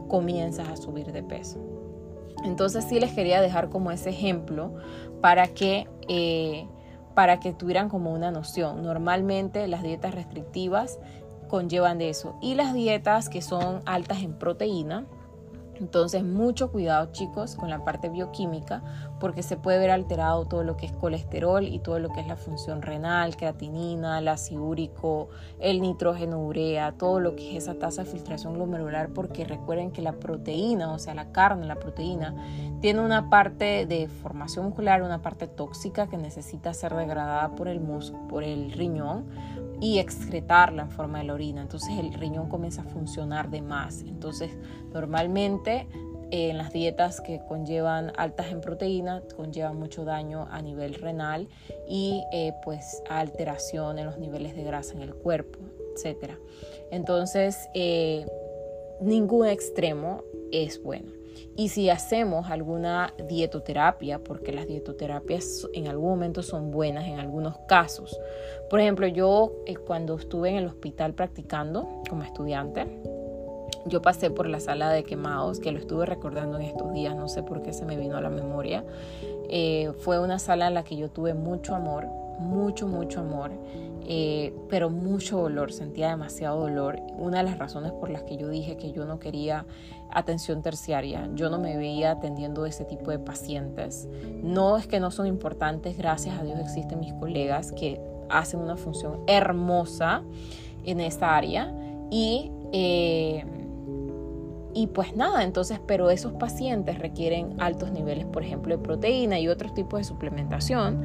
comienzas 0.09 0.69
a 0.69 0.77
subir 0.77 1.13
de 1.13 1.23
peso. 1.23 1.59
Entonces 2.45 2.85
sí 2.85 3.01
les 3.01 3.13
quería 3.13 3.43
dejar 3.43 3.69
como 3.69 3.91
ese 3.91 4.11
ejemplo 4.11 4.77
para 5.21 5.49
que... 5.49 5.89
Eh, 6.09 6.67
para 7.21 7.39
que 7.39 7.53
tuvieran 7.53 7.91
como 7.91 8.15
una 8.15 8.31
noción. 8.31 8.81
Normalmente 8.81 9.69
las 9.69 9.83
dietas 9.83 10.15
restrictivas 10.15 10.99
conllevan 11.49 11.99
de 11.99 12.09
eso 12.09 12.39
y 12.41 12.55
las 12.55 12.73
dietas 12.73 13.29
que 13.29 13.43
son 13.43 13.83
altas 13.85 14.23
en 14.23 14.33
proteína, 14.33 15.05
entonces, 15.81 16.23
mucho 16.23 16.71
cuidado, 16.71 17.11
chicos, 17.13 17.57
con 17.57 17.71
la 17.71 17.85
parte 17.85 18.11
bioquímica, 18.11 18.83
porque 19.19 19.43
se 19.43 19.57
puede 19.57 19.79
ver 19.79 19.91
alterado 19.91 20.45
todo 20.45 20.63
lo 20.63 20.77
que 20.77 20.87
es 20.87 20.93
colesterol 20.93 21.65
y 21.65 21.79
todo 21.79 21.99
lo 21.99 22.11
que 22.11 22.21
es 22.21 22.27
la 22.27 22.37
función 22.37 22.83
renal, 22.83 23.37
creatinina, 23.37 24.19
el 24.19 24.29
ácido 24.29 24.63
úrico, 24.63 25.29
el 25.59 25.81
nitrógeno 25.81 26.39
urea, 26.39 26.93
todo 26.93 27.19
lo 27.19 27.35
que 27.35 27.57
es 27.57 27.65
esa 27.65 27.75
tasa 27.75 28.05
de 28.05 28.11
filtración 28.11 28.55
glomerular, 28.55 29.09
porque 29.09 29.45
recuerden 29.45 29.91
que 29.91 30.03
la 30.03 30.13
proteína, 30.13 30.93
o 30.93 30.99
sea, 30.99 31.15
la 31.15 31.33
carne, 31.33 31.67
la 31.67 31.77
proteína, 31.77 32.35
tiene 32.81 33.01
una 33.01 33.31
parte 33.31 33.87
de 33.87 34.09
formación 34.09 34.67
muscular, 34.67 35.03
una 35.03 35.23
parte 35.23 35.47
tóxica 35.47 36.09
que 36.09 36.19
necesita 36.19 36.75
ser 36.75 36.95
degradada 36.95 37.55
por 37.55 37.69
el, 37.69 37.81
por 38.29 38.45
el 38.45 38.73
riñón 38.73 39.25
y 39.81 39.99
excretarla 39.99 40.83
en 40.83 40.91
forma 40.91 41.19
de 41.19 41.25
la 41.25 41.35
orina. 41.35 41.63
Entonces 41.63 41.99
el 41.99 42.13
riñón 42.15 42.49
comienza 42.49 42.83
a 42.83 42.85
funcionar 42.85 43.51
de 43.51 43.63
más. 43.63 44.03
Entonces 44.03 44.51
normalmente 44.93 45.87
en 46.31 46.59
las 46.59 46.73
dietas 46.73 47.21
que 47.21 47.41
conllevan 47.49 48.13
altas 48.17 48.53
en 48.53 48.61
proteína 48.61 49.23
conllevan 49.37 49.77
mucho 49.77 50.05
daño 50.05 50.47
a 50.51 50.63
nivel 50.63 50.95
renal 50.95 51.49
y 51.89 52.23
eh, 52.33 52.53
pues 52.65 53.03
alteración 53.09 53.99
en 53.99 54.07
los 54.07 54.19
niveles 54.19 54.55
de 54.55 54.63
grasa 54.63 54.95
en 54.95 55.03
el 55.03 55.15
cuerpo, 55.15 55.59
etc. 55.97 56.35
Entonces 56.91 57.69
eh, 57.75 58.27
ningún 59.01 59.47
extremo 59.47 60.23
es 60.53 60.83
bueno. 60.83 61.20
Y 61.57 61.69
si 61.69 61.91
hacemos 61.91 62.51
alguna 62.51 63.15
dietoterapia, 63.29 64.19
porque 64.19 64.53
las 64.53 64.67
dietoterapias 64.67 65.69
en 65.75 65.89
algún 65.89 66.11
momento 66.11 66.43
son 66.43 66.71
buenas 66.71 67.07
en 67.07 67.19
algunos 67.19 67.59
casos. 67.69 68.19
Por 68.69 68.81
ejemplo, 68.81 69.07
yo 69.07 69.53
eh, 69.67 69.77
cuando 69.77 70.17
estuve 70.17 70.51
en 70.51 70.57
el 70.57 70.67
hospital 70.67 71.15
practicando 71.15 71.89
como 72.09 72.23
estudiante, 72.23 72.87
yo 73.87 74.03
pasé 74.03 74.31
por 74.31 74.47
la 74.47 74.61
sala 74.61 74.91
de 74.91 75.05
quemados, 75.05 75.59
que 75.59 75.73
lo 75.73 75.79
estuve 75.79 76.07
recordando 76.07 76.59
en 76.59 76.65
estos 76.65 76.93
días, 76.93 77.17
no 77.17 77.29
sé 77.29 77.43
por 77.43 77.63
qué 77.63 77.73
se 77.73 77.85
me 77.85 77.97
vino 77.97 78.17
a 78.17 78.21
la 78.21 78.31
memoria. 78.31 78.85
Eh, 79.49 79.93
fue 80.01 80.19
una 80.21 80.39
sala 80.39 80.69
en 80.69 80.75
la 80.75 80.85
que 80.85 80.97
yo 80.97 81.11
tuve 81.11 81.35
mucho 81.35 81.75
amor, 81.75 82.07
mucho, 82.41 82.89
mucho 82.89 83.21
amor. 83.21 83.53
Eh, 84.13 84.53
pero 84.69 84.91
mucho 84.91 85.39
dolor, 85.39 85.73
sentía 85.73 86.09
demasiado 86.09 86.61
dolor. 86.61 87.01
Una 87.17 87.39
de 87.39 87.45
las 87.45 87.59
razones 87.59 87.93
por 87.93 88.11
las 88.11 88.25
que 88.25 88.37
yo 88.37 88.49
dije 88.49 88.77
que 88.77 88.91
yo 88.91 89.05
no 89.05 89.21
quería 89.21 89.67
atención 90.11 90.63
terciaria, 90.63 91.29
yo 91.35 91.49
no 91.49 91.61
me 91.61 91.77
veía 91.77 92.11
atendiendo 92.11 92.67
ese 92.67 92.85
tipo 92.85 93.13
de 93.13 93.21
pacientes. 93.21 94.09
No 94.43 94.77
es 94.77 94.89
que 94.89 94.99
no 94.99 95.13
son 95.13 95.29
importantes, 95.29 95.97
gracias 95.97 96.37
a 96.39 96.43
Dios 96.43 96.59
existen 96.59 96.99
mis 96.99 97.13
colegas 97.15 97.71
que 97.71 98.01
hacen 98.29 98.59
una 98.61 98.77
función 98.77 99.21
hermosa 99.29 100.23
en 100.85 101.01
esta 101.01 101.37
área 101.37 101.73
y... 102.11 102.51
Eh, 102.73 103.45
y 104.73 104.87
pues 104.89 105.17
nada, 105.17 105.43
entonces, 105.43 105.81
pero 105.87 106.11
esos 106.11 106.33
pacientes 106.35 106.99
requieren 106.99 107.61
altos 107.61 107.91
niveles, 107.91 108.27
por 108.27 108.45
ejemplo, 108.45 108.77
de 108.77 108.83
proteína 108.83 109.39
y 109.41 109.49
otros 109.49 109.75
tipos 109.75 109.99
de 110.01 110.05
suplementación. 110.05 111.03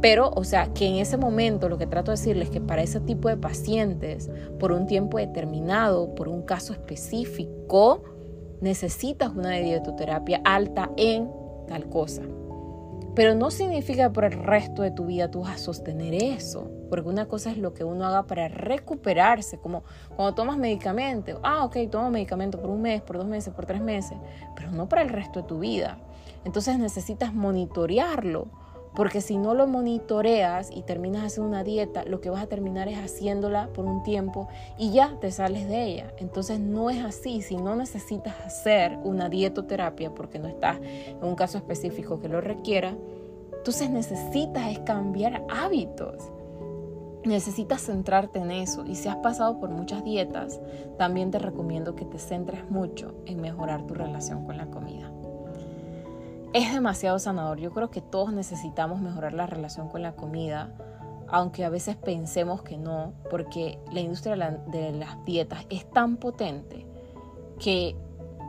Pero, 0.00 0.30
o 0.34 0.44
sea, 0.44 0.72
que 0.72 0.86
en 0.86 0.96
ese 0.96 1.16
momento 1.16 1.68
lo 1.68 1.78
que 1.78 1.86
trato 1.86 2.12
de 2.12 2.16
decirles 2.16 2.48
es 2.48 2.50
que 2.52 2.60
para 2.60 2.82
ese 2.82 3.00
tipo 3.00 3.28
de 3.28 3.36
pacientes, 3.36 4.30
por 4.60 4.72
un 4.72 4.86
tiempo 4.86 5.18
determinado, 5.18 6.14
por 6.14 6.28
un 6.28 6.42
caso 6.42 6.72
específico, 6.72 8.04
necesitas 8.60 9.34
una 9.34 9.50
dietoterapia 9.52 10.40
alta 10.44 10.90
en 10.96 11.28
tal 11.66 11.88
cosa. 11.88 12.22
Pero 13.18 13.34
no 13.34 13.50
significa 13.50 14.12
por 14.12 14.24
el 14.24 14.44
resto 14.44 14.82
de 14.82 14.92
tu 14.92 15.06
vida 15.06 15.28
tú 15.28 15.40
vas 15.40 15.56
a 15.56 15.58
sostener 15.58 16.14
eso. 16.14 16.70
Porque 16.88 17.08
una 17.08 17.26
cosa 17.26 17.50
es 17.50 17.58
lo 17.58 17.74
que 17.74 17.82
uno 17.82 18.06
haga 18.06 18.28
para 18.28 18.46
recuperarse, 18.46 19.58
como 19.58 19.82
cuando 20.14 20.36
tomas 20.36 20.56
medicamento. 20.56 21.40
Ah, 21.42 21.64
ok, 21.64 21.78
tomo 21.90 22.10
medicamento 22.10 22.60
por 22.60 22.70
un 22.70 22.80
mes, 22.80 23.02
por 23.02 23.18
dos 23.18 23.26
meses, 23.26 23.52
por 23.52 23.66
tres 23.66 23.80
meses, 23.80 24.16
pero 24.54 24.70
no 24.70 24.88
para 24.88 25.02
el 25.02 25.08
resto 25.08 25.40
de 25.40 25.48
tu 25.48 25.58
vida. 25.58 25.98
Entonces 26.44 26.78
necesitas 26.78 27.34
monitorearlo 27.34 28.52
porque 28.98 29.20
si 29.20 29.36
no 29.36 29.54
lo 29.54 29.68
monitoreas 29.68 30.72
y 30.74 30.82
terminas 30.82 31.22
haciendo 31.22 31.48
una 31.48 31.62
dieta, 31.62 32.04
lo 32.04 32.20
que 32.20 32.30
vas 32.30 32.42
a 32.42 32.48
terminar 32.48 32.88
es 32.88 32.98
haciéndola 32.98 33.68
por 33.72 33.84
un 33.84 34.02
tiempo 34.02 34.48
y 34.76 34.90
ya 34.90 35.16
te 35.20 35.30
sales 35.30 35.68
de 35.68 35.84
ella. 35.84 36.12
Entonces 36.16 36.58
no 36.58 36.90
es 36.90 37.04
así. 37.04 37.40
Si 37.40 37.56
no 37.56 37.76
necesitas 37.76 38.34
hacer 38.44 38.98
una 39.04 39.28
dietoterapia 39.28 40.12
porque 40.12 40.40
no 40.40 40.48
estás 40.48 40.80
en 40.80 41.22
un 41.22 41.36
caso 41.36 41.58
específico 41.58 42.18
que 42.18 42.28
lo 42.28 42.40
requiera, 42.40 42.96
entonces 43.56 43.88
necesitas 43.88 44.68
es 44.68 44.80
cambiar 44.80 45.44
hábitos. 45.48 46.32
Necesitas 47.24 47.82
centrarte 47.82 48.40
en 48.40 48.50
eso 48.50 48.84
y 48.84 48.96
si 48.96 49.08
has 49.08 49.18
pasado 49.18 49.60
por 49.60 49.70
muchas 49.70 50.02
dietas, 50.02 50.60
también 50.98 51.30
te 51.30 51.38
recomiendo 51.38 51.94
que 51.94 52.04
te 52.04 52.18
centres 52.18 52.68
mucho 52.68 53.14
en 53.26 53.40
mejorar 53.40 53.86
tu 53.86 53.94
relación 53.94 54.44
con 54.44 54.56
la 54.56 54.66
comida 54.66 55.12
es 56.52 56.72
demasiado 56.72 57.18
sanador. 57.18 57.58
Yo 57.58 57.70
creo 57.72 57.90
que 57.90 58.00
todos 58.00 58.32
necesitamos 58.32 59.00
mejorar 59.00 59.34
la 59.34 59.46
relación 59.46 59.88
con 59.88 60.02
la 60.02 60.12
comida, 60.12 60.72
aunque 61.28 61.64
a 61.64 61.68
veces 61.68 61.96
pensemos 61.96 62.62
que 62.62 62.76
no, 62.76 63.12
porque 63.30 63.78
la 63.92 64.00
industria 64.00 64.36
de 64.66 64.92
las 64.92 65.24
dietas 65.24 65.66
es 65.70 65.88
tan 65.90 66.16
potente 66.16 66.86
que 67.58 67.96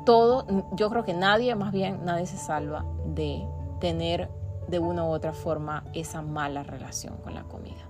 todo, 0.05 0.45
yo 0.73 0.89
creo 0.89 1.03
que 1.03 1.13
nadie, 1.13 1.53
más 1.55 1.71
bien 1.71 1.99
nadie 2.05 2.25
se 2.25 2.37
salva 2.37 2.85
de 3.05 3.45
tener 3.79 4.29
de 4.67 4.79
una 4.79 5.03
u 5.03 5.07
otra 5.07 5.33
forma 5.33 5.83
esa 5.93 6.21
mala 6.21 6.63
relación 6.63 7.17
con 7.17 7.33
la 7.33 7.43
comida. 7.43 7.89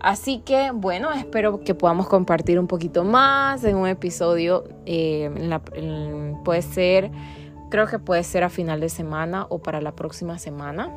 Así 0.00 0.38
que 0.38 0.72
bueno, 0.72 1.12
espero 1.12 1.60
que 1.60 1.76
podamos 1.76 2.08
compartir 2.08 2.58
un 2.58 2.66
poquito 2.66 3.04
más 3.04 3.62
en 3.62 3.76
un 3.76 3.86
episodio. 3.86 4.64
Eh, 4.84 5.30
puede 6.44 6.62
ser, 6.62 7.12
creo 7.72 7.86
que 7.86 7.98
puede 7.98 8.22
ser 8.22 8.44
a 8.44 8.50
final 8.50 8.80
de 8.80 8.90
semana 8.90 9.46
o 9.48 9.62
para 9.62 9.80
la 9.80 9.96
próxima 9.96 10.38
semana. 10.38 10.90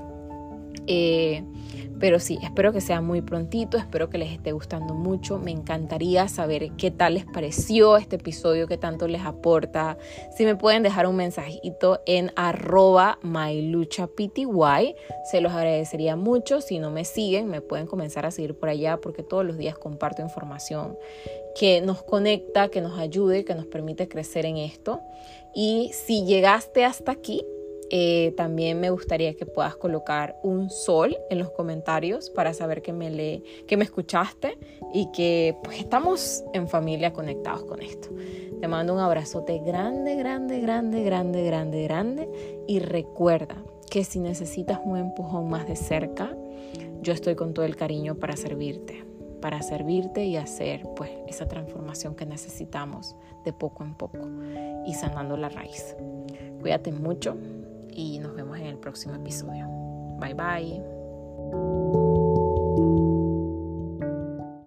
Eh, 0.88 1.42
pero 2.02 2.20
sí, 2.20 2.38
espero 2.44 2.74
que 2.74 2.82
sea 2.82 3.00
muy 3.00 3.22
prontito, 3.22 3.78
espero 3.78 4.10
que 4.10 4.18
les 4.18 4.34
esté 4.34 4.52
gustando 4.52 4.94
mucho. 4.94 5.40
Me 5.40 5.52
encantaría 5.52 6.28
saber 6.28 6.72
qué 6.74 6.92
tal 6.92 7.14
les 7.14 7.24
pareció 7.26 7.96
este 7.96 8.18
episodio, 8.18 8.68
qué 8.68 8.78
tanto 8.78 9.08
les 9.08 9.22
aporta. 9.22 9.98
Si 10.36 10.44
me 10.44 10.58
pueden 10.58 10.84
dejar 10.84 11.08
un 11.08 11.16
mensajito 11.16 12.02
en 12.06 12.34
arroba 12.36 13.20
myluchapty, 13.24 14.46
se 15.32 15.40
los 15.40 15.54
agradecería 15.54 16.18
mucho. 16.18 16.60
Si 16.60 16.80
no 16.80 16.92
me 16.92 17.06
siguen, 17.06 17.48
me 17.48 17.62
pueden 17.62 17.88
comenzar 17.88 18.26
a 18.26 18.32
seguir 18.32 18.60
por 18.60 18.68
allá 18.68 18.98
porque 18.98 19.24
todos 19.24 19.46
los 19.46 19.58
días 19.58 19.78
comparto 19.78 20.22
información 20.22 20.98
que 21.58 21.80
nos 21.80 22.04
conecta, 22.04 22.68
que 22.68 22.82
nos 22.82 23.00
ayude, 23.00 23.46
que 23.46 23.56
nos 23.56 23.66
permite 23.66 24.10
crecer 24.10 24.46
en 24.46 24.58
esto. 24.58 25.00
Y 25.56 25.92
si 25.94 26.26
llegaste 26.26 26.84
hasta 26.84 27.14
aquí, 27.14 27.42
eh, 27.90 28.34
también 28.36 28.80
me 28.80 28.90
gustaría 28.90 29.36
que 29.36 29.46
puedas 29.46 29.76
colocar 29.76 30.38
un 30.44 30.70
sol 30.70 31.16
en 31.30 31.40
los 31.40 31.52
comentarios 31.52 32.30
para 32.30 32.54
saber 32.54 32.82
que 32.82 32.92
me, 32.94 33.10
le, 33.12 33.44
que 33.68 33.78
me 33.78 33.84
escuchaste 33.84 34.58
y 34.94 35.12
que 35.12 35.56
pues 35.64 35.80
estamos 35.80 36.44
en 36.54 36.68
familia 36.68 37.14
conectados 37.14 37.64
con 37.64 37.82
esto. 37.82 38.10
Te 38.60 38.68
mando 38.68 38.94
un 38.94 39.00
abrazote 39.00 39.60
grande, 39.60 40.16
grande, 40.16 40.60
grande, 40.60 41.04
grande, 41.04 41.44
grande, 41.44 41.84
grande 41.84 42.30
y 42.68 42.80
recuerda 42.80 43.64
que 43.90 44.04
si 44.04 44.20
necesitas 44.20 44.80
un 44.84 44.98
empujón 44.98 45.48
más 45.48 45.68
de 45.68 45.76
cerca, 45.76 46.36
yo 47.02 47.14
estoy 47.14 47.36
con 47.36 47.54
todo 47.54 47.66
el 47.66 47.76
cariño 47.76 48.16
para 48.16 48.36
servirte, 48.36 49.06
para 49.42 49.62
servirte 49.62 50.26
y 50.26 50.38
hacer 50.38 50.82
pues 50.96 51.12
esa 51.28 51.48
transformación 51.48 52.16
que 52.16 52.26
necesitamos 52.26 53.16
de 53.46 53.54
poco 53.54 53.84
en 53.84 53.94
poco 53.94 54.20
y 54.86 54.94
sanando 54.94 55.38
la 55.38 55.50
raíz. 55.50 55.96
Cuídate 56.60 56.92
mucho 56.92 57.38
y 57.92 58.20
nos 58.20 58.36
vemos 58.36 58.58
en 58.60 58.66
el 58.66 58.78
próximo 58.78 59.16
episodio. 59.16 59.68
Bye 60.20 60.34
bye. 60.34 62.05